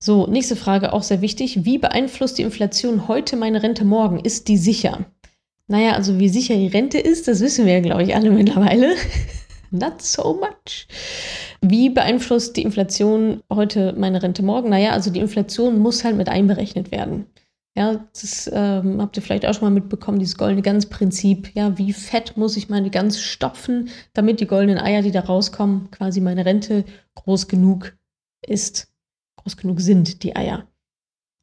[0.00, 1.64] So, nächste Frage, auch sehr wichtig.
[1.64, 4.20] Wie beeinflusst die Inflation heute meine Rente morgen?
[4.20, 5.06] Ist die sicher?
[5.68, 8.94] Naja, also wie sicher die Rente ist, das wissen wir ja, glaube ich, alle mittlerweile.
[9.70, 10.86] Not so much.
[11.60, 14.70] Wie beeinflusst die Inflation heute meine Rente morgen?
[14.70, 17.26] Naja, also die Inflation muss halt mit einberechnet werden.
[17.76, 21.54] Ja, das ähm, habt ihr vielleicht auch schon mal mitbekommen, dieses goldene Gans-Prinzip.
[21.54, 25.90] Ja, wie fett muss ich meine Gans stopfen, damit die goldenen Eier, die da rauskommen,
[25.90, 27.96] quasi meine Rente groß genug
[28.44, 28.92] ist,
[29.36, 30.66] groß genug sind, die Eier.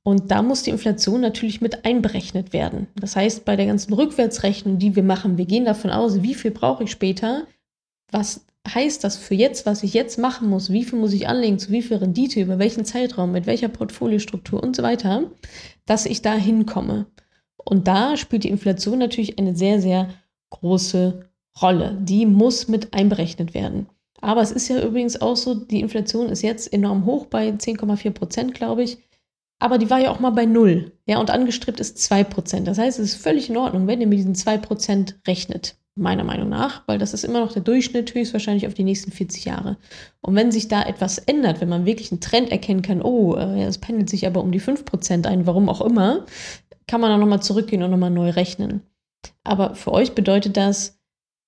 [0.07, 2.85] Und da muss die Inflation natürlich mit einberechnet werden.
[2.95, 6.51] Das heißt, bei der ganzen Rückwärtsrechnung, die wir machen, wir gehen davon aus, wie viel
[6.51, 7.47] brauche ich später?
[8.11, 10.71] Was heißt das für jetzt, was ich jetzt machen muss?
[10.71, 11.57] Wie viel muss ich anlegen?
[11.57, 12.39] Zu wie viel Rendite?
[12.39, 13.31] Über welchen Zeitraum?
[13.31, 15.31] Mit welcher Portfoliostruktur und so weiter?
[15.87, 17.07] Dass ich da hinkomme.
[17.57, 20.09] Und da spielt die Inflation natürlich eine sehr, sehr
[20.51, 21.25] große
[21.59, 21.97] Rolle.
[21.99, 23.87] Die muss mit einberechnet werden.
[24.21, 28.11] Aber es ist ja übrigens auch so, die Inflation ist jetzt enorm hoch bei 10,4
[28.11, 28.99] Prozent, glaube ich
[29.65, 30.91] aber die war ja auch mal bei null.
[31.07, 32.65] Ja, und angestrebt ist 2%.
[32.65, 36.49] Das heißt, es ist völlig in Ordnung, wenn ihr mit diesen 2% rechnet, meiner Meinung
[36.49, 39.77] nach, weil das ist immer noch der Durchschnitt höchstwahrscheinlich auf die nächsten 40 Jahre.
[40.21, 43.63] Und wenn sich da etwas ändert, wenn man wirklich einen Trend erkennen kann, oh, äh,
[43.63, 46.27] es pendelt sich aber um die 5% ein, warum auch immer,
[46.85, 48.81] kann man auch nochmal zurückgehen und nochmal neu rechnen.
[49.43, 50.99] Aber für euch bedeutet das,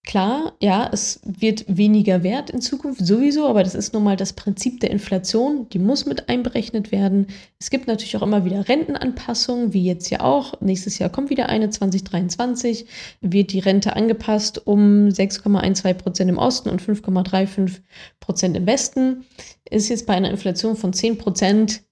[0.08, 4.32] Klar, ja, es wird weniger wert in Zukunft sowieso, aber das ist nun mal das
[4.32, 7.28] Prinzip der Inflation, die muss mit einberechnet werden.
[7.60, 10.62] Es gibt natürlich auch immer wieder Rentenanpassungen, wie jetzt ja auch.
[10.62, 12.86] Nächstes Jahr kommt wieder eine, 2023
[13.20, 17.82] wird die Rente angepasst um 6,12 Prozent im Osten und 5,35
[18.22, 19.26] Prozent im Westen.
[19.70, 21.84] Ist jetzt bei einer Inflation von 10 Prozent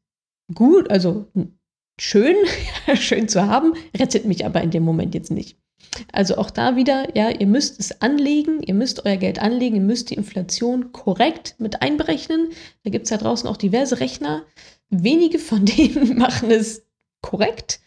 [0.53, 1.25] gut, also
[1.99, 2.37] schön,
[2.95, 5.57] schön zu haben, rettet mich aber in dem Moment jetzt nicht.
[6.11, 9.81] Also auch da wieder, ja, ihr müsst es anlegen, ihr müsst euer Geld anlegen, ihr
[9.81, 12.49] müsst die Inflation korrekt mit einberechnen.
[12.83, 14.43] Da gibt es ja draußen auch diverse Rechner.
[14.89, 16.85] Wenige von denen machen es
[17.21, 17.79] korrekt.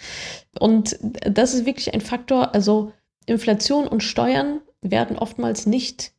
[0.59, 2.55] Und das ist wirklich ein Faktor.
[2.55, 2.93] Also
[3.27, 6.13] Inflation und Steuern werden oftmals nicht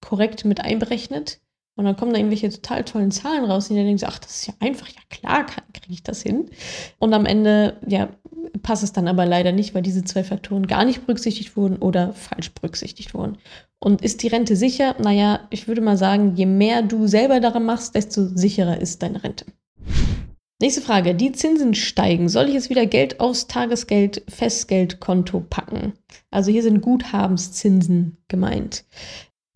[0.00, 1.40] korrekt mit einberechnet.
[1.76, 4.46] Und dann kommen da irgendwelche total tollen Zahlen raus, und ihr denkt, ach, das ist
[4.46, 6.50] ja einfach, ja klar, kriege ich das hin.
[6.98, 8.10] Und am Ende, ja,
[8.62, 12.12] passt es dann aber leider nicht, weil diese zwei Faktoren gar nicht berücksichtigt wurden oder
[12.12, 13.38] falsch berücksichtigt wurden.
[13.80, 14.94] Und ist die Rente sicher?
[15.02, 19.22] Naja, ich würde mal sagen, je mehr du selber daran machst, desto sicherer ist deine
[19.22, 19.44] Rente.
[20.60, 21.14] Nächste Frage.
[21.14, 22.28] Die Zinsen steigen.
[22.28, 25.94] Soll ich jetzt wieder Geld aufs Tagesgeld, Festgeldkonto packen?
[26.30, 28.84] Also hier sind Guthabenszinsen gemeint.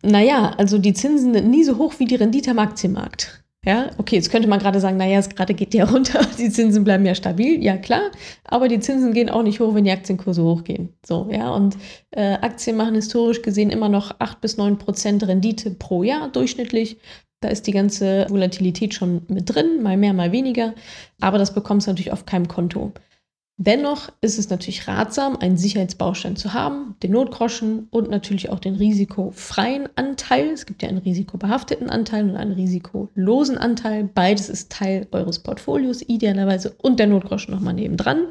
[0.01, 3.43] Naja, also die Zinsen sind nie so hoch wie die Rendite am Aktienmarkt.
[3.65, 6.85] Ja, okay, jetzt könnte man gerade sagen, naja, es gerade geht ja runter, die Zinsen
[6.85, 8.11] bleiben ja stabil, ja klar,
[8.45, 10.93] aber die Zinsen gehen auch nicht hoch, wenn die Aktienkurse hochgehen.
[11.05, 11.75] So, ja, und
[12.11, 16.97] äh, Aktien machen historisch gesehen immer noch 8 bis 9 Prozent Rendite pro Jahr durchschnittlich.
[17.41, 20.73] Da ist die ganze Volatilität schon mit drin, mal mehr, mal weniger,
[21.19, 22.93] aber das bekommst du natürlich auf keinem Konto.
[23.61, 28.75] Dennoch ist es natürlich ratsam, einen Sicherheitsbaustein zu haben, den Notgroschen und natürlich auch den
[28.75, 30.51] risikofreien Anteil.
[30.51, 34.05] Es gibt ja einen risikobehafteten Anteil und einen risikolosen Anteil.
[34.05, 38.27] Beides ist Teil eures Portfolios idealerweise und der Notgroschen nochmal nebendran.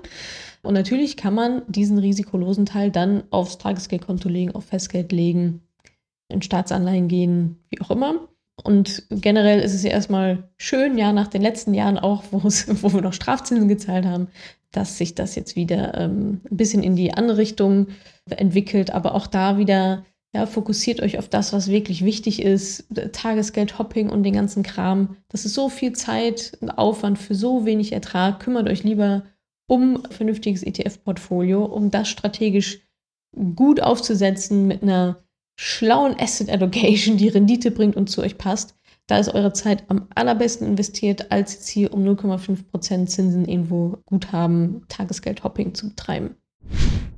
[0.63, 5.61] Und natürlich kann man diesen risikolosen Teil dann aufs Tagesgeldkonto legen, auf Festgeld legen,
[6.29, 8.29] in Staatsanleihen gehen, wie auch immer.
[8.65, 13.03] Und generell ist es ja erstmal schön, ja, nach den letzten Jahren auch, wo wir
[13.03, 14.29] noch Strafzinsen gezahlt haben,
[14.73, 17.89] dass sich das jetzt wieder ähm, ein bisschen in die andere Richtung
[18.29, 18.91] entwickelt.
[18.91, 20.05] Aber auch da wieder,
[20.35, 22.87] ja, fokussiert euch auf das, was wirklich wichtig ist.
[23.13, 25.17] Tagesgeld, Hopping und den ganzen Kram.
[25.29, 28.41] Das ist so viel Zeit und Aufwand für so wenig Ertrag.
[28.41, 29.25] Kümmert euch lieber
[29.69, 32.81] um ein vernünftiges ETF-Portfolio, um das strategisch
[33.55, 35.23] gut aufzusetzen mit einer
[35.59, 38.78] schlauen Asset Allocation, die Rendite bringt und zu euch passt,
[39.09, 44.85] Da ist eure Zeit am allerbesten investiert, als jetzt hier um 0,5% Zinsen irgendwo Guthaben,
[44.89, 46.37] Tagesgeld-Hopping zu betreiben.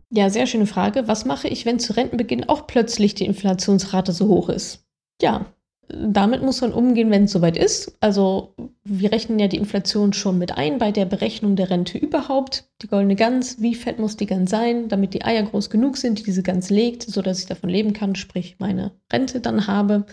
[0.09, 1.09] Ja, sehr schöne Frage.
[1.09, 4.87] Was mache ich, wenn zu Rentenbeginn auch plötzlich die Inflationsrate so hoch ist?
[5.21, 5.47] Ja,
[5.89, 7.97] damit muss man umgehen, wenn es soweit ist.
[8.01, 12.71] Also wir rechnen ja die Inflation schon mit ein bei der Berechnung der Rente überhaupt.
[12.83, 16.21] Die goldene Gans, wie fett muss die Gans sein, damit die Eier groß genug sind,
[16.21, 20.07] die diese Gans legt, sodass ich davon leben kann, sprich meine Rente dann habe.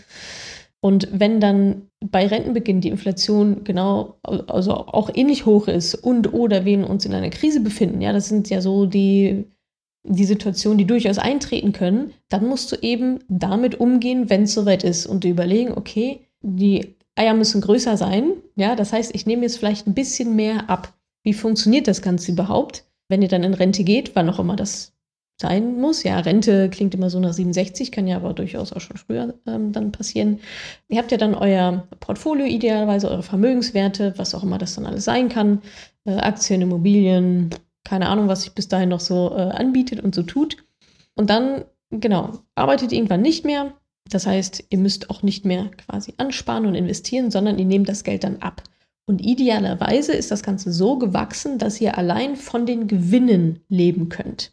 [0.79, 6.65] Und wenn dann bei Rentenbeginn die Inflation genau, also auch ähnlich hoch ist und oder
[6.65, 9.45] wir uns in einer Krise befinden, ja, das sind ja so die
[10.09, 14.83] die Situationen, die durchaus eintreten können, dann musst du eben damit umgehen, wenn es soweit
[14.83, 18.33] ist und dir überlegen, okay, die Eier müssen größer sein.
[18.55, 20.93] Ja, das heißt, ich nehme jetzt vielleicht ein bisschen mehr ab.
[21.23, 24.93] Wie funktioniert das Ganze überhaupt, wenn ihr dann in Rente geht, wann auch immer das
[25.39, 26.03] sein muss?
[26.03, 29.71] Ja, Rente klingt immer so nach 67, kann ja aber durchaus auch schon früher ähm,
[29.71, 30.39] dann passieren.
[30.87, 35.05] Ihr habt ja dann euer Portfolio idealerweise, eure Vermögenswerte, was auch immer das dann alles
[35.05, 35.61] sein kann.
[36.05, 37.51] Äh, Aktien, Immobilien,
[37.83, 40.57] keine Ahnung, was sich bis dahin noch so äh, anbietet und so tut.
[41.15, 43.73] Und dann, genau, arbeitet irgendwann nicht mehr.
[44.09, 48.03] Das heißt, ihr müsst auch nicht mehr quasi ansparen und investieren, sondern ihr nehmt das
[48.03, 48.63] Geld dann ab.
[49.05, 54.51] Und idealerweise ist das Ganze so gewachsen, dass ihr allein von den Gewinnen leben könnt.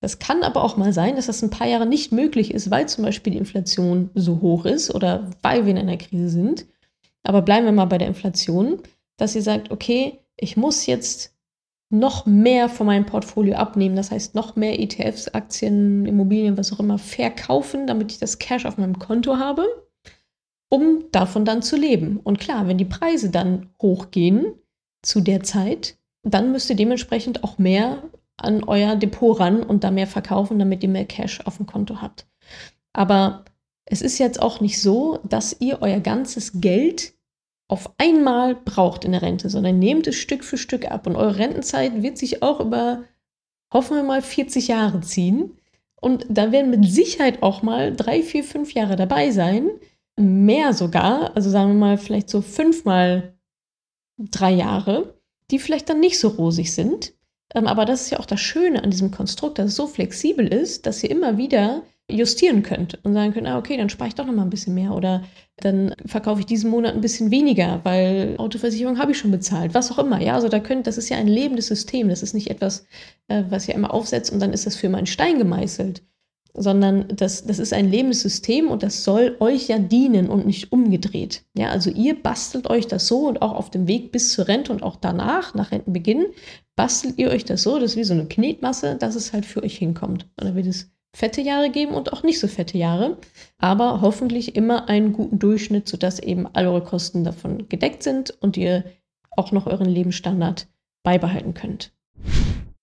[0.00, 2.88] Das kann aber auch mal sein, dass das ein paar Jahre nicht möglich ist, weil
[2.88, 6.66] zum Beispiel die Inflation so hoch ist oder weil wir in einer Krise sind.
[7.24, 8.80] Aber bleiben wir mal bei der Inflation,
[9.16, 11.34] dass ihr sagt, okay, ich muss jetzt
[11.90, 13.96] noch mehr von meinem Portfolio abnehmen.
[13.96, 18.66] Das heißt, noch mehr ETFs, Aktien, Immobilien, was auch immer verkaufen, damit ich das Cash
[18.66, 19.66] auf meinem Konto habe,
[20.68, 22.20] um davon dann zu leben.
[22.22, 24.54] Und klar, wenn die Preise dann hochgehen
[25.02, 28.02] zu der Zeit, dann müsst ihr dementsprechend auch mehr
[28.38, 32.00] an euer Depot ran und da mehr verkaufen, damit ihr mehr Cash auf dem Konto
[32.00, 32.26] habt.
[32.92, 33.44] Aber
[33.84, 37.14] es ist jetzt auch nicht so, dass ihr euer ganzes Geld
[37.68, 41.06] auf einmal braucht in der Rente, sondern nehmt es Stück für Stück ab.
[41.06, 43.04] Und eure Rentenzeit wird sich auch über,
[43.72, 45.58] hoffen wir mal, 40 Jahre ziehen.
[46.00, 49.70] Und da werden mit Sicherheit auch mal drei, vier, fünf Jahre dabei sein.
[50.16, 53.34] Mehr sogar, also sagen wir mal vielleicht so fünfmal
[54.18, 55.14] drei Jahre,
[55.50, 57.14] die vielleicht dann nicht so rosig sind.
[57.54, 60.46] Ähm, aber das ist ja auch das Schöne an diesem Konstrukt, dass es so flexibel
[60.46, 64.14] ist, dass ihr immer wieder justieren könnt und sagen könnt, ah, okay, dann spare ich
[64.14, 65.24] doch noch mal ein bisschen mehr oder
[65.56, 69.90] dann verkaufe ich diesen Monat ein bisschen weniger, weil Autoversicherung habe ich schon bezahlt, was
[69.90, 70.20] auch immer.
[70.20, 72.08] Ja, also da könnt, das ist ja ein lebendes System.
[72.08, 72.86] Das ist nicht etwas,
[73.28, 76.02] äh, was ihr immer aufsetzt und dann ist das für meinen Stein gemeißelt,
[76.62, 80.72] sondern das, das ist ein lebendes System und das soll euch ja dienen und nicht
[80.72, 81.44] umgedreht.
[81.56, 84.72] Ja, also ihr bastelt euch das so und auch auf dem Weg bis zur Rente
[84.72, 86.26] und auch danach, nach Rentenbeginn,
[86.76, 89.62] bastelt ihr euch das so, das ist wie so eine Knetmasse, dass es halt für
[89.62, 90.24] euch hinkommt.
[90.36, 93.18] Und dann wird es fette Jahre geben und auch nicht so fette Jahre,
[93.58, 98.56] aber hoffentlich immer einen guten Durchschnitt, sodass eben alle eure Kosten davon gedeckt sind und
[98.56, 98.84] ihr
[99.30, 100.68] auch noch euren Lebensstandard
[101.02, 101.92] beibehalten könnt.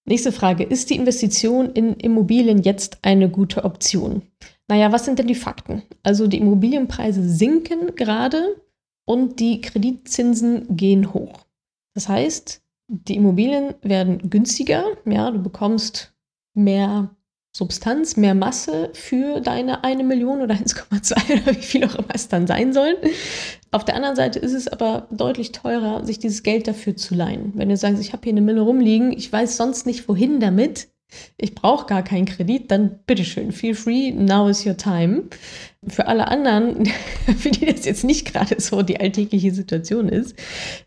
[0.07, 0.63] Nächste Frage.
[0.63, 4.21] Ist die Investition in Immobilien jetzt eine gute Option?
[4.67, 5.83] Naja, was sind denn die Fakten?
[6.03, 8.61] Also die Immobilienpreise sinken gerade
[9.05, 11.45] und die Kreditzinsen gehen hoch.
[11.95, 14.85] Das heißt, die Immobilien werden günstiger.
[15.05, 16.13] Ja, du bekommst
[16.53, 17.15] mehr
[17.57, 22.27] Substanz, mehr Masse für deine eine Million oder 1,2 oder wie viel auch immer es
[22.27, 22.97] dann sein soll.
[23.71, 27.53] Auf der anderen Seite ist es aber deutlich teurer, sich dieses Geld dafür zu leihen.
[27.55, 30.89] Wenn du sagst, ich habe hier eine Mille rumliegen, ich weiß sonst nicht wohin damit,
[31.37, 35.23] ich brauche gar keinen Kredit, dann bitteschön, feel free, now is your time.
[35.87, 36.85] Für alle anderen,
[37.37, 40.35] für die das jetzt nicht gerade so die alltägliche Situation ist,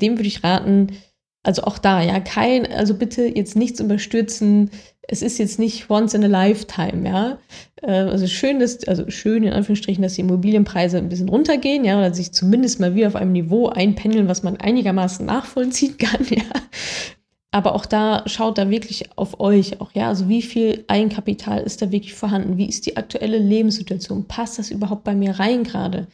[0.02, 0.88] dem würde ich raten,
[1.42, 4.70] also auch da, ja, kein, also bitte jetzt nichts überstürzen.
[5.11, 7.38] Es ist jetzt nicht once in a lifetime, ja.
[7.83, 11.99] Äh, also schön ist, also schön in Anführungsstrichen, dass die Immobilienpreise ein bisschen runtergehen, ja,
[11.99, 16.42] oder sich zumindest mal wieder auf einem Niveau einpendeln, was man einigermaßen nachvollziehen kann, ja.
[17.51, 20.09] Aber auch da schaut da wirklich auf euch auch, ja.
[20.09, 22.59] Also wie viel Eigenkapital ist da wirklich vorhanden?
[22.59, 24.27] Wie ist die aktuelle Lebenssituation?
[24.29, 26.07] Passt das überhaupt bei mir rein gerade?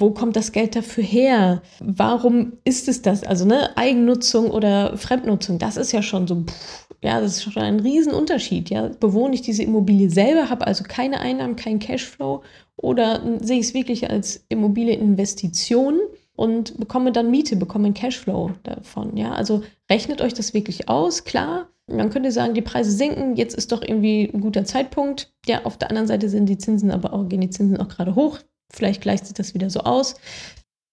[0.00, 1.62] Wo kommt das Geld dafür her?
[1.80, 3.22] Warum ist es das?
[3.22, 7.62] Also ne, Eigennutzung oder Fremdnutzung, das ist ja schon so, pff, ja, das ist schon
[7.62, 8.70] ein Riesenunterschied.
[8.70, 12.42] Ja, bewohne ich diese Immobilie selber, habe also keine Einnahmen, keinen Cashflow
[12.76, 16.00] oder sehe ich es wirklich als Immobilieninvestition
[16.34, 19.16] und bekomme dann Miete, bekomme einen Cashflow davon.
[19.16, 21.68] Ja, also rechnet euch das wirklich aus, klar.
[21.86, 25.32] Man könnte sagen, die Preise sinken, jetzt ist doch irgendwie ein guter Zeitpunkt.
[25.46, 28.14] Ja, auf der anderen Seite sind die Zinsen aber auch, gehen die Zinsen auch gerade
[28.14, 28.38] hoch.
[28.72, 30.14] Vielleicht gleicht sich das wieder so aus.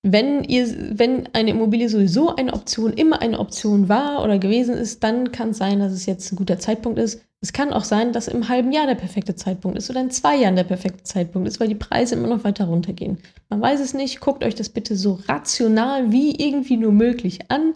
[0.04, 5.04] wenn ihr, wenn eine Immobilie sowieso eine Option, immer eine Option war oder gewesen ist,
[5.04, 7.22] dann kann es sein, dass es jetzt ein guter Zeitpunkt ist.
[7.42, 10.38] Es kann auch sein, dass im halben Jahr der perfekte Zeitpunkt ist oder in zwei
[10.38, 13.20] Jahren der perfekte Zeitpunkt ist, weil die Preise immer noch weiter runtergehen.
[13.50, 14.20] Man weiß es nicht.
[14.22, 17.74] Guckt euch das bitte so rational wie irgendwie nur möglich an.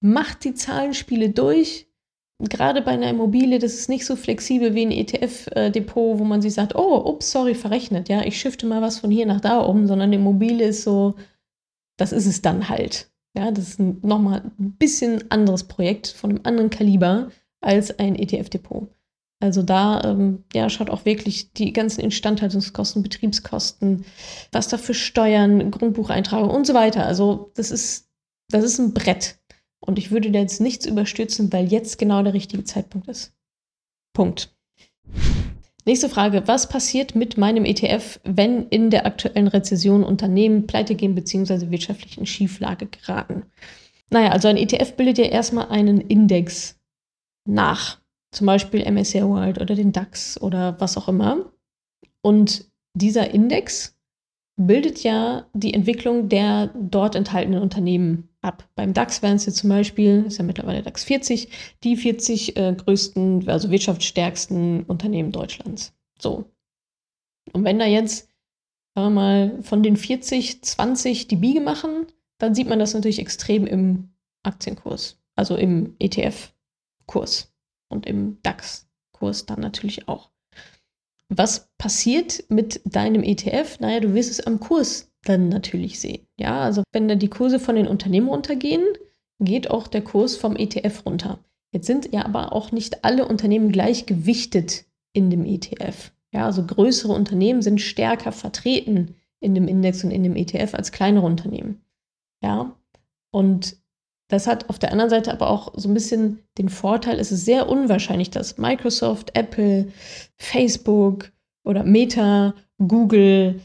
[0.00, 1.87] Macht die Zahlenspiele durch.
[2.40, 6.54] Gerade bei einer Immobilie, das ist nicht so flexibel wie ein ETF-Depot, wo man sich
[6.54, 8.08] sagt, oh, ups, sorry, verrechnet.
[8.08, 11.14] Ja, ich shifte mal was von hier nach da um, sondern eine Immobilie ist so,
[11.96, 13.10] das ist es dann halt.
[13.36, 18.88] Ja, das ist nochmal ein bisschen anderes Projekt von einem anderen Kaliber als ein ETF-Depot.
[19.40, 24.04] Also da ähm, ja, schaut auch wirklich die ganzen Instandhaltungskosten, Betriebskosten,
[24.50, 27.04] was da für Steuern, Grundbucheintragung und so weiter.
[27.04, 28.08] Also das ist,
[28.48, 29.37] das ist ein Brett.
[29.80, 33.32] Und ich würde da jetzt nichts überstürzen, weil jetzt genau der richtige Zeitpunkt ist.
[34.12, 34.54] Punkt.
[35.84, 36.42] Nächste Frage.
[36.46, 41.70] Was passiert mit meinem ETF, wenn in der aktuellen Rezession Unternehmen pleite gehen bzw.
[41.70, 43.44] wirtschaftlich in Schieflage geraten?
[44.10, 46.78] Naja, also ein ETF bildet ja erstmal einen Index
[47.46, 48.00] nach.
[48.32, 51.50] Zum Beispiel MSCI World oder den DAX oder was auch immer.
[52.20, 53.96] Und dieser Index
[54.56, 58.68] bildet ja die Entwicklung der dort enthaltenen Unternehmen ab.
[58.74, 61.48] Beim DAX wären es jetzt zum Beispiel, ist ja mittlerweile DAX 40,
[61.84, 65.92] die 40 äh, größten, also wirtschaftsstärksten Unternehmen Deutschlands.
[66.18, 66.50] So.
[67.52, 68.28] Und wenn da jetzt,
[68.94, 72.06] sagen wir mal, von den 40 20 die Biege machen,
[72.38, 74.10] dann sieht man das natürlich extrem im
[74.42, 77.52] Aktienkurs, also im ETF-Kurs
[77.88, 80.30] und im DAX-Kurs dann natürlich auch.
[81.28, 83.80] Was passiert mit deinem ETF?
[83.80, 86.26] Naja, du wirst es am Kurs dann natürlich sehen.
[86.38, 88.84] Ja, also wenn da die Kurse von den Unternehmen runtergehen,
[89.40, 91.38] geht auch der Kurs vom ETF runter.
[91.72, 96.12] Jetzt sind ja aber auch nicht alle Unternehmen gleich gewichtet in dem ETF.
[96.32, 100.92] Ja, also größere Unternehmen sind stärker vertreten in dem Index und in dem ETF als
[100.92, 101.82] kleinere Unternehmen.
[102.42, 102.76] Ja,
[103.30, 103.76] und
[104.28, 107.44] das hat auf der anderen Seite aber auch so ein bisschen den Vorteil, es ist
[107.44, 109.90] sehr unwahrscheinlich, dass Microsoft, Apple,
[110.36, 111.32] Facebook
[111.64, 113.60] oder Meta, Google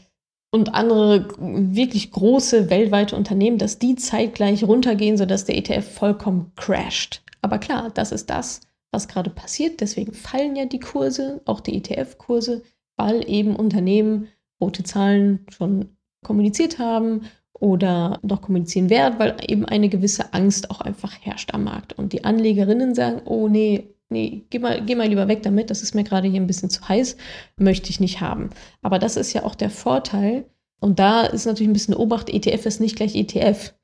[0.54, 7.24] und andere wirklich große weltweite Unternehmen, dass die zeitgleich runtergehen, sodass der ETF vollkommen crasht.
[7.42, 8.60] Aber klar, das ist das,
[8.92, 9.80] was gerade passiert.
[9.80, 12.62] Deswegen fallen ja die Kurse, auch die ETF-Kurse,
[12.96, 14.28] weil eben Unternehmen
[14.60, 20.80] rote Zahlen schon kommuniziert haben oder noch kommunizieren werden, weil eben eine gewisse Angst auch
[20.80, 21.94] einfach herrscht am Markt.
[21.94, 25.82] Und die Anlegerinnen sagen, oh nee, nee, geh mal, geh mal lieber weg damit, das
[25.82, 27.16] ist mir gerade hier ein bisschen zu heiß,
[27.58, 28.50] möchte ich nicht haben.
[28.80, 30.46] Aber das ist ja auch der Vorteil.
[30.80, 33.74] Und da ist natürlich ein bisschen Obacht, ETF ist nicht gleich ETF,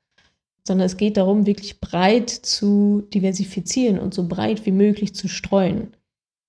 [0.65, 5.93] sondern es geht darum, wirklich breit zu diversifizieren und so breit wie möglich zu streuen.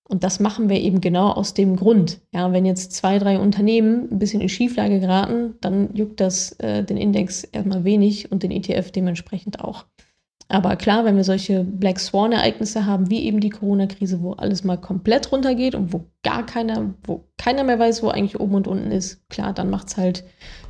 [0.09, 2.21] Und das machen wir eben genau aus dem Grund.
[2.33, 6.85] Ja, wenn jetzt zwei, drei Unternehmen ein bisschen in Schieflage geraten, dann juckt das äh,
[6.85, 9.87] den Index erstmal wenig und den ETF dementsprechend auch.
[10.49, 14.77] Aber klar, wenn wir solche Black Swan-Ereignisse haben, wie eben die Corona-Krise, wo alles mal
[14.77, 18.91] komplett runtergeht und wo gar keiner, wo keiner mehr weiß, wo eigentlich oben und unten
[18.91, 20.25] ist, klar, dann macht es halt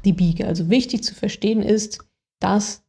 [0.04, 0.46] die Biege.
[0.46, 1.98] Also wichtig zu verstehen ist,
[2.40, 2.84] dass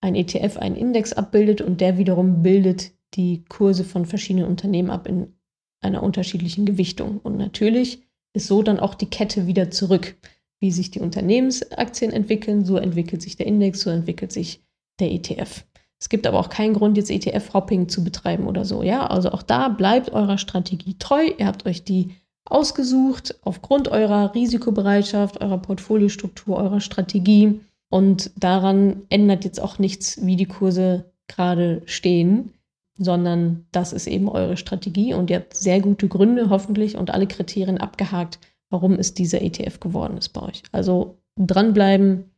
[0.00, 5.06] ein ETF einen Index abbildet und der wiederum bildet die Kurse von verschiedenen Unternehmen ab
[5.06, 5.34] in
[5.80, 7.18] einer unterschiedlichen Gewichtung.
[7.18, 8.02] Und natürlich
[8.34, 10.16] ist so dann auch die Kette wieder zurück.
[10.60, 14.64] Wie sich die Unternehmensaktien entwickeln, so entwickelt sich der Index, so entwickelt sich
[14.98, 15.64] der ETF.
[16.04, 18.82] Es gibt aber auch keinen Grund, jetzt ETF-Hopping zu betreiben oder so.
[18.82, 21.30] Ja, also auch da bleibt eurer Strategie treu.
[21.38, 22.10] Ihr habt euch die
[22.44, 27.58] ausgesucht aufgrund eurer Risikobereitschaft, eurer Portfoliostruktur, eurer Strategie.
[27.88, 32.50] Und daran ändert jetzt auch nichts, wie die Kurse gerade stehen
[32.96, 37.26] sondern das ist eben eure Strategie und ihr habt sehr gute Gründe hoffentlich und alle
[37.26, 38.38] Kriterien abgehakt,
[38.70, 40.62] warum es dieser ETF geworden ist bei euch.
[40.70, 42.30] Also dranbleiben,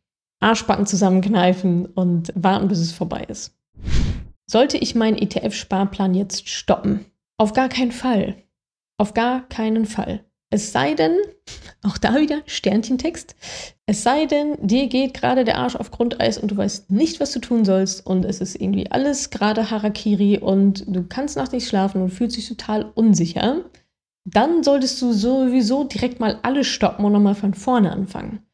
[0.47, 3.57] Arschbacken zusammenkneifen und warten, bis es vorbei ist.
[4.49, 7.05] Sollte ich meinen ETF-Sparplan jetzt stoppen?
[7.37, 8.37] Auf gar keinen Fall.
[8.97, 10.25] Auf gar keinen Fall.
[10.51, 11.17] Es sei denn,
[11.83, 13.35] auch da wieder Sternchentext,
[13.87, 17.33] es sei denn, dir geht gerade der Arsch auf Grundeis und du weißt nicht, was
[17.33, 21.69] du tun sollst und es ist irgendwie alles gerade Harakiri und du kannst nachts nicht
[21.69, 23.65] schlafen und fühlst dich total unsicher,
[24.25, 28.46] dann solltest du sowieso direkt mal alles stoppen und nochmal von vorne anfangen.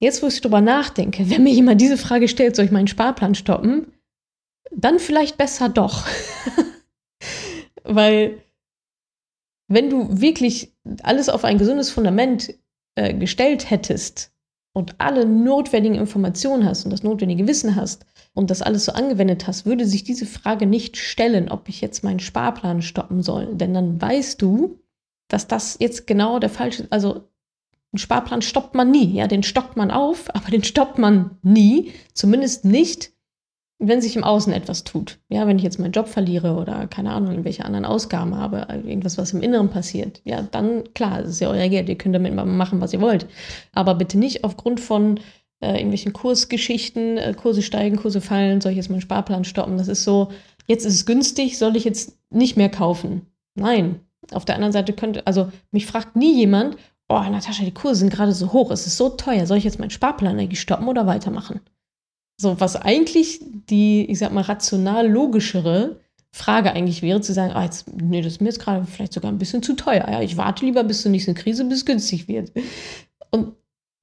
[0.00, 3.34] Jetzt, wo ich drüber nachdenke, wenn mir jemand diese Frage stellt, soll ich meinen Sparplan
[3.34, 3.92] stoppen,
[4.70, 6.06] dann vielleicht besser doch.
[7.84, 8.42] Weil
[9.68, 12.54] wenn du wirklich alles auf ein gesundes Fundament
[12.94, 14.32] äh, gestellt hättest
[14.72, 19.46] und alle notwendigen Informationen hast und das notwendige Wissen hast und das alles so angewendet
[19.46, 23.54] hast, würde sich diese Frage nicht stellen, ob ich jetzt meinen Sparplan stoppen soll.
[23.56, 24.78] Denn dann weißt du,
[25.28, 27.28] dass das jetzt genau der falsche, also
[27.92, 29.12] Einen Sparplan stoppt man nie.
[29.14, 31.92] Ja, den stockt man auf, aber den stoppt man nie.
[32.12, 33.12] Zumindest nicht,
[33.78, 35.18] wenn sich im Außen etwas tut.
[35.28, 39.18] Ja, wenn ich jetzt meinen Job verliere oder keine Ahnung, irgendwelche anderen Ausgaben habe, irgendwas,
[39.18, 42.34] was im Inneren passiert, ja, dann klar, es ist ja euer Geld, ihr könnt damit
[42.34, 43.26] machen, was ihr wollt.
[43.72, 45.20] Aber bitte nicht aufgrund von
[45.60, 49.78] äh, irgendwelchen Kursgeschichten, äh, Kurse steigen, Kurse fallen, soll ich jetzt meinen Sparplan stoppen?
[49.78, 50.32] Das ist so,
[50.66, 53.22] jetzt ist es günstig, soll ich jetzt nicht mehr kaufen?
[53.54, 54.00] Nein.
[54.32, 56.76] Auf der anderen Seite könnte, also mich fragt nie jemand,
[57.08, 59.78] oh, Natascha, die Kurse sind gerade so hoch, es ist so teuer, soll ich jetzt
[59.78, 61.60] meinen Sparplan eigentlich stoppen oder weitermachen?
[62.40, 66.00] So, was eigentlich die, ich sag mal, rational logischere
[66.30, 69.32] Frage eigentlich wäre, zu sagen, ah, jetzt, nee, das ist mir jetzt gerade vielleicht sogar
[69.32, 70.06] ein bisschen zu teuer.
[70.08, 72.52] Ja, ich warte lieber bis zur nächsten Krise, bis es günstig wird.
[73.30, 73.54] Und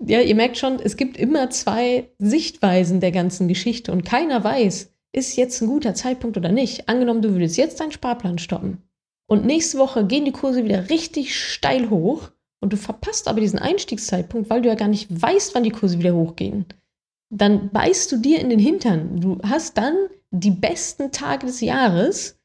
[0.05, 4.91] ja, ihr merkt schon, es gibt immer zwei Sichtweisen der ganzen Geschichte und keiner weiß,
[5.13, 6.89] ist jetzt ein guter Zeitpunkt oder nicht.
[6.89, 8.81] Angenommen, du würdest jetzt deinen Sparplan stoppen
[9.27, 12.31] und nächste Woche gehen die Kurse wieder richtig steil hoch
[12.65, 15.99] und du verpasst aber diesen Einstiegszeitpunkt, weil du ja gar nicht weißt, wann die Kurse
[15.99, 16.65] wieder hochgehen.
[17.29, 19.21] Dann beißt du dir in den Hintern.
[19.21, 19.95] Du hast dann
[20.31, 22.39] die besten Tage des Jahres.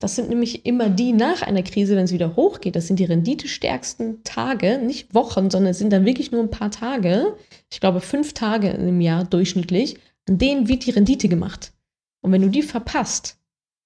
[0.00, 2.74] Das sind nämlich immer die nach einer Krise, wenn es wieder hochgeht.
[2.74, 6.70] Das sind die renditestärksten Tage, nicht Wochen, sondern es sind dann wirklich nur ein paar
[6.70, 7.36] Tage.
[7.70, 9.98] Ich glaube, fünf Tage im Jahr durchschnittlich.
[10.26, 11.74] An denen wird die Rendite gemacht.
[12.22, 13.36] Und wenn du die verpasst,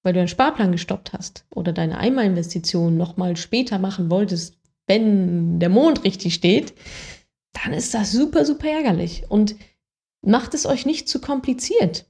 [0.05, 4.60] weil du einen Sparplan gestoppt hast oder deine Einmalinvestition nochmal später machen wolltest,
[4.91, 6.75] wenn der Mond richtig steht,
[7.53, 9.23] dann ist das super, super ärgerlich.
[9.29, 9.55] Und
[10.27, 12.07] macht es euch nicht zu kompliziert.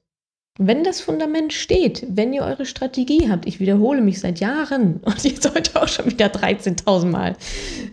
[0.59, 5.22] Wenn das Fundament steht, wenn ihr eure Strategie habt, ich wiederhole mich seit Jahren und
[5.24, 7.37] jetzt heute auch schon wieder 13.000 Mal,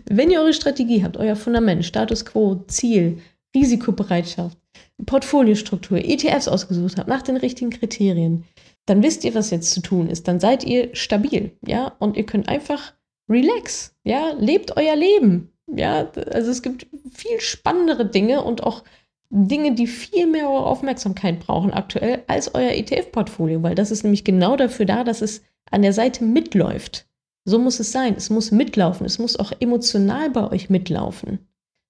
[0.06, 3.20] wenn ihr eure Strategie habt, euer Fundament, Status quo, Ziel,
[3.54, 4.56] Risikobereitschaft,
[5.04, 8.44] Portfoliostruktur, ETFs ausgesucht habt, nach den richtigen Kriterien,
[8.86, 10.26] dann wisst ihr, was jetzt zu tun ist.
[10.28, 12.94] Dann seid ihr stabil, ja, und ihr könnt einfach
[13.28, 16.10] relax, ja, lebt euer Leben, ja.
[16.30, 18.84] Also es gibt viel spannendere Dinge und auch
[19.30, 24.24] Dinge, die viel mehr eure Aufmerksamkeit brauchen aktuell als euer ETF-Portfolio, weil das ist nämlich
[24.24, 27.06] genau dafür da, dass es an der Seite mitläuft.
[27.44, 28.14] So muss es sein.
[28.16, 29.06] Es muss mitlaufen.
[29.06, 31.38] Es muss auch emotional bei euch mitlaufen.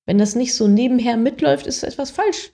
[0.07, 2.53] Wenn das nicht so nebenher mitläuft, ist etwas falsch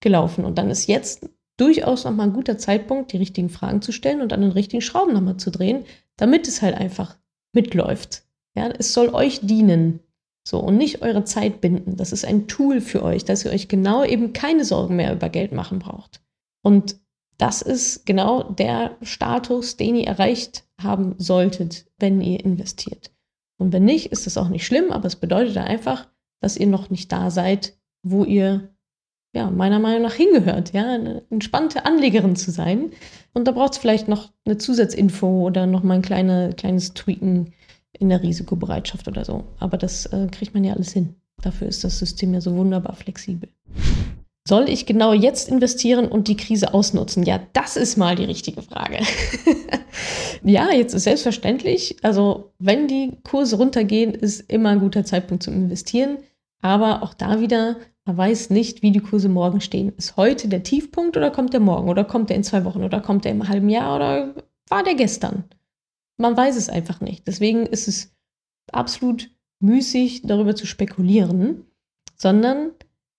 [0.00, 0.44] gelaufen.
[0.44, 4.32] Und dann ist jetzt durchaus nochmal ein guter Zeitpunkt, die richtigen Fragen zu stellen und
[4.32, 5.84] an den richtigen Schrauben nochmal zu drehen,
[6.16, 7.16] damit es halt einfach
[7.52, 8.23] mitläuft.
[8.56, 10.00] Ja, es soll euch dienen.
[10.46, 11.96] So, und nicht eure Zeit binden.
[11.96, 15.30] Das ist ein Tool für euch, dass ihr euch genau eben keine Sorgen mehr über
[15.30, 16.20] Geld machen braucht.
[16.62, 16.96] Und
[17.38, 23.10] das ist genau der Status, den ihr erreicht haben solltet, wenn ihr investiert.
[23.58, 26.08] Und wenn nicht, ist das auch nicht schlimm, aber es bedeutet einfach,
[26.40, 28.74] dass ihr noch nicht da seid, wo ihr
[29.34, 32.92] ja, meiner Meinung nach hingehört, ja, eine entspannte Anlegerin zu sein.
[33.32, 37.52] Und da braucht es vielleicht noch eine Zusatzinfo oder noch mal ein kleine, kleines Tweaken
[37.98, 39.44] in der Risikobereitschaft oder so.
[39.58, 41.14] Aber das äh, kriegt man ja alles hin.
[41.42, 43.48] Dafür ist das System ja so wunderbar flexibel.
[44.46, 47.22] Soll ich genau jetzt investieren und die Krise ausnutzen?
[47.22, 48.98] Ja, das ist mal die richtige Frage.
[50.42, 55.54] ja, jetzt ist selbstverständlich, also wenn die Kurse runtergehen, ist immer ein guter Zeitpunkt zum
[55.54, 56.18] Investieren.
[56.60, 59.92] Aber auch da wieder, man weiß nicht, wie die Kurse morgen stehen.
[59.96, 61.88] Ist heute der Tiefpunkt oder kommt der morgen?
[61.88, 62.82] Oder kommt der in zwei Wochen?
[62.82, 63.96] Oder kommt der im halben Jahr?
[63.96, 64.34] Oder
[64.68, 65.44] war der gestern?
[66.16, 67.26] Man weiß es einfach nicht.
[67.26, 68.14] Deswegen ist es
[68.70, 71.64] absolut müßig, darüber zu spekulieren,
[72.16, 72.72] sondern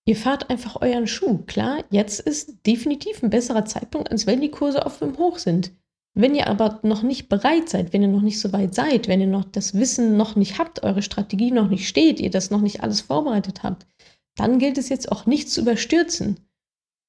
[0.06, 1.38] ihr fahrt einfach euren Schuh.
[1.46, 5.72] Klar, jetzt ist definitiv ein besserer Zeitpunkt, als wenn die Kurse auf dem Hoch sind.
[6.14, 9.20] Wenn ihr aber noch nicht bereit seid, wenn ihr noch nicht so weit seid, wenn
[9.20, 12.62] ihr noch das Wissen noch nicht habt, eure Strategie noch nicht steht, ihr das noch
[12.62, 13.86] nicht alles vorbereitet habt,
[14.34, 16.40] dann gilt es jetzt auch nicht zu überstürzen.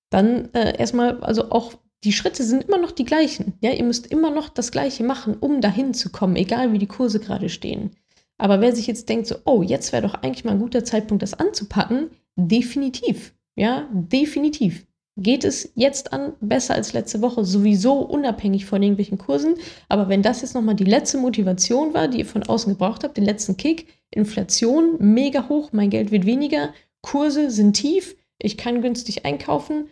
[0.09, 1.73] Dann äh, erstmal, also auch
[2.04, 3.54] die Schritte sind immer noch die gleichen.
[3.62, 6.88] Ja, ihr müsst immer noch das Gleiche machen, um dahin zu kommen, egal wie die
[6.88, 7.91] Kurse gerade stehen.
[8.38, 11.24] Aber wer sich jetzt denkt, so, oh, jetzt wäre doch eigentlich mal ein guter Zeitpunkt,
[11.24, 13.34] das anzupacken, definitiv.
[13.56, 14.86] Ja, definitiv
[15.18, 19.56] geht es jetzt an, besser als letzte Woche, sowieso unabhängig von irgendwelchen Kursen.
[19.89, 23.18] Aber wenn das jetzt nochmal die letzte Motivation war, die ihr von außen gebraucht habt,
[23.18, 26.72] den letzten Kick, Inflation mega hoch, mein Geld wird weniger,
[27.02, 29.88] Kurse sind tief, ich kann günstig einkaufen,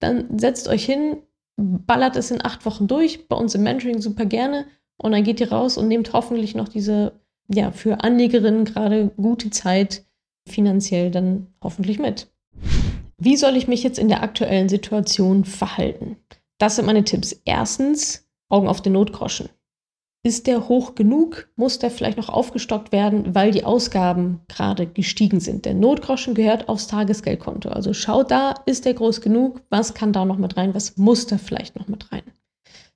[0.00, 1.16] dann setzt euch hin,
[1.58, 5.40] ballert es in acht Wochen durch, bei uns im Mentoring super gerne und dann geht
[5.40, 10.04] ihr raus und nehmt hoffentlich noch diese, ja, für Anlegerinnen gerade gute Zeit
[10.48, 12.28] finanziell dann hoffentlich mit.
[13.18, 16.16] Wie soll ich mich jetzt in der aktuellen Situation verhalten?
[16.58, 17.40] Das sind meine Tipps.
[17.44, 19.48] Erstens, Augen auf den Notgroschen.
[20.24, 21.48] Ist der hoch genug?
[21.54, 25.64] Muss der vielleicht noch aufgestockt werden, weil die Ausgaben gerade gestiegen sind?
[25.64, 27.68] Der Notgroschen gehört aufs Tagesgeldkonto.
[27.68, 29.62] Also schaut da, ist der groß genug?
[29.70, 30.74] Was kann da noch mit rein?
[30.74, 32.22] Was muss da vielleicht noch mit rein?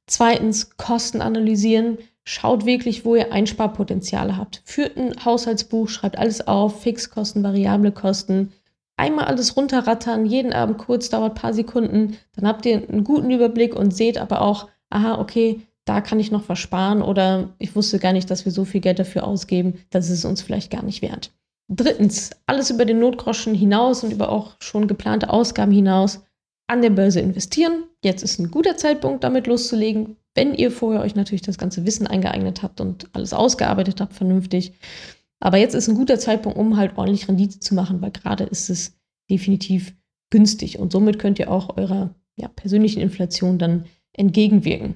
[0.07, 1.99] Zweitens, Kosten analysieren.
[2.25, 4.63] schaut wirklich, wo ihr Einsparpotenziale habt.
[4.65, 8.53] Führt ein Haushaltsbuch, schreibt alles auf, Fixkosten, variable Kosten.
[8.97, 12.17] Einmal alles runterrattern, jeden Abend kurz, dauert ein paar Sekunden.
[12.37, 16.31] Dann habt ihr einen guten Überblick und seht aber auch, aha, okay, da kann ich
[16.31, 19.75] noch was sparen oder ich wusste gar nicht, dass wir so viel Geld dafür ausgeben,
[19.91, 21.33] das ist es uns vielleicht gar nicht wert.
[21.69, 26.23] Drittens, alles über den Notgroschen hinaus und über auch schon geplante Ausgaben hinaus
[26.67, 27.85] an der Börse investieren.
[28.05, 32.07] Jetzt ist ein guter Zeitpunkt, damit loszulegen, wenn ihr vorher euch natürlich das ganze Wissen
[32.07, 34.73] eingeeignet habt und alles ausgearbeitet habt, vernünftig.
[35.41, 38.71] Aber jetzt ist ein guter Zeitpunkt, um halt ordentlich Rendite zu machen, weil gerade ist
[38.71, 38.97] es
[39.31, 39.95] definitiv
[40.31, 44.95] günstig und somit könnt ihr auch eurer ja, persönlichen Inflation dann entgegenwirken.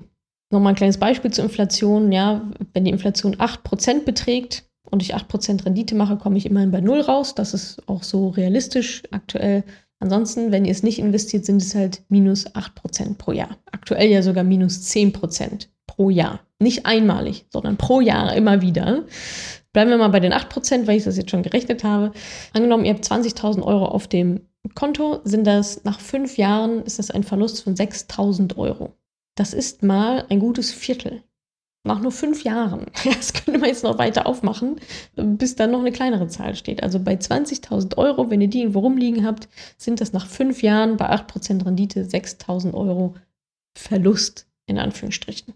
[0.51, 2.13] Nochmal ein kleines Beispiel zur Inflation.
[2.13, 2.43] Ja,
[2.73, 7.01] wenn die Inflation 8% beträgt und ich 8% Rendite mache, komme ich immerhin bei Null
[7.01, 7.35] raus.
[7.35, 9.65] Das ist auch so realistisch aktuell.
[9.99, 13.57] Ansonsten, wenn ihr es nicht investiert, sind es halt minus 8% pro Jahr.
[13.73, 16.41] Aktuell ja sogar minus 10% pro Jahr.
[16.59, 19.05] Nicht einmalig, sondern pro Jahr immer wieder.
[19.73, 22.13] Bleiben wir mal bei den 8%, weil ich das jetzt schon gerechnet habe.
[22.53, 24.43] Angenommen, ihr habt 20.000 Euro auf dem
[24.75, 28.93] Konto, sind das nach fünf Jahren, ist das ein Verlust von 6.000 Euro.
[29.37, 31.23] Das ist mal ein gutes Viertel.
[31.85, 32.87] Nach nur fünf Jahren.
[33.05, 34.81] Das könnte man jetzt noch weiter aufmachen,
[35.15, 36.83] bis dann noch eine kleinere Zahl steht.
[36.83, 40.97] Also bei 20.000 Euro, wenn ihr die irgendwo rumliegen habt, sind das nach fünf Jahren
[40.97, 43.15] bei 8% Rendite 6.000 Euro
[43.79, 45.55] Verlust in Anführungsstrichen.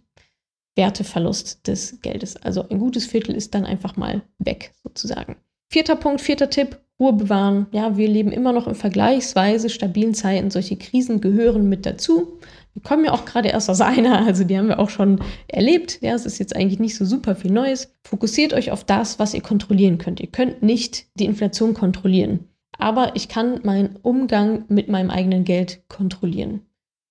[0.77, 2.37] Werteverlust des Geldes.
[2.37, 5.37] Also ein gutes Viertel ist dann einfach mal weg, sozusagen.
[5.69, 7.67] Vierter Punkt, vierter Tipp, Ruhe bewahren.
[7.73, 10.51] Ja, wir leben immer noch in vergleichsweise stabilen Zeiten.
[10.51, 12.39] Solche Krisen gehören mit dazu.
[12.75, 15.99] Wir kommen ja auch gerade erst aus einer, also die haben wir auch schon erlebt.
[16.03, 17.93] Ja, es ist jetzt eigentlich nicht so super viel Neues.
[18.05, 20.21] Fokussiert euch auf das, was ihr kontrollieren könnt.
[20.21, 22.49] Ihr könnt nicht die Inflation kontrollieren,
[22.79, 26.63] aber ich kann meinen Umgang mit meinem eigenen Geld kontrollieren.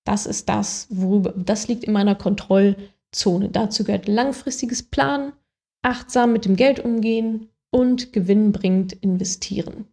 [0.04, 3.50] Das ist das, worüber, das liegt in meiner Kontrollzone.
[3.50, 5.32] Dazu gehört langfristiges Planen,
[5.82, 9.86] achtsam mit dem Geld umgehen und gewinnbringend investieren.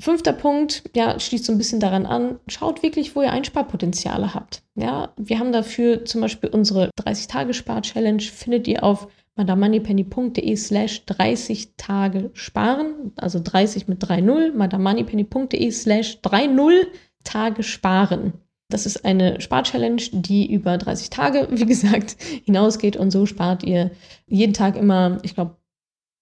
[0.00, 4.62] Fünfter Punkt, ja, schließt so ein bisschen daran an, schaut wirklich, wo ihr Einsparpotenziale habt.
[4.76, 12.30] Ja, wir haben dafür zum Beispiel unsere 30-Tage-Spar-Challenge, findet ihr auf madamoneypenny.de slash 30 Tage
[12.34, 16.86] sparen, also 30 mit 3.0, madamoneypenny.de slash 3.0
[17.24, 18.34] Tage sparen.
[18.70, 23.90] Das ist eine Spar-Challenge, die über 30 Tage, wie gesagt, hinausgeht und so spart ihr
[24.26, 25.56] jeden Tag immer, ich glaube,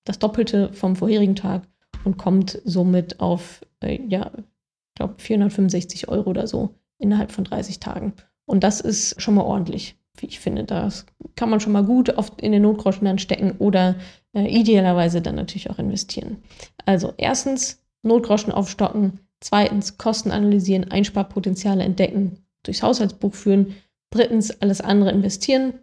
[0.05, 1.63] das Doppelte vom vorherigen Tag
[2.05, 7.81] und kommt somit auf, äh, ja, ich glaube, 465 Euro oder so innerhalb von 30
[7.81, 8.15] Tagen.
[8.47, 10.65] Und das ist schon mal ordentlich, wie ich finde.
[10.65, 13.97] Das kann man schon mal gut oft in den Notgroschen dann stecken oder
[14.33, 16.39] äh, idealerweise dann natürlich auch investieren.
[16.85, 23.75] Also erstens Notgroschen aufstocken, zweitens Kosten analysieren, Einsparpotenziale entdecken, durchs Haushaltsbuch führen,
[24.11, 25.75] drittens alles andere investieren,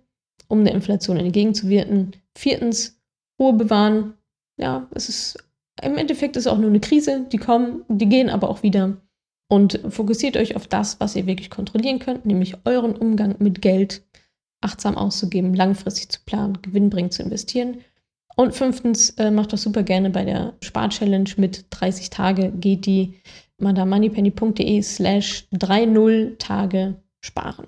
[0.48, 3.00] um der Inflation entgegenzuwirken, viertens
[3.40, 4.14] Ruhe bewahren.
[4.58, 5.44] Ja, es ist
[5.82, 8.98] im Endeffekt ist es auch nur eine Krise, die kommen, die gehen aber auch wieder.
[9.50, 14.04] Und fokussiert euch auf das, was ihr wirklich kontrollieren könnt, nämlich euren Umgang mit Geld
[14.62, 17.78] achtsam auszugeben, langfristig zu planen, gewinnbringend zu investieren.
[18.36, 22.52] Und fünftens, äh, macht das super gerne bei der Spar-Challenge mit 30 Tage.
[22.52, 23.16] Geht die
[23.60, 27.68] madamoneypenny.de slash 30 Tage sparen.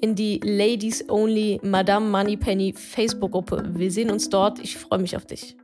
[0.00, 3.70] in die Ladies Only Madame Money Penny Facebook-Gruppe.
[3.74, 4.58] Wir sehen uns dort.
[4.60, 5.56] Ich freue mich auf dich.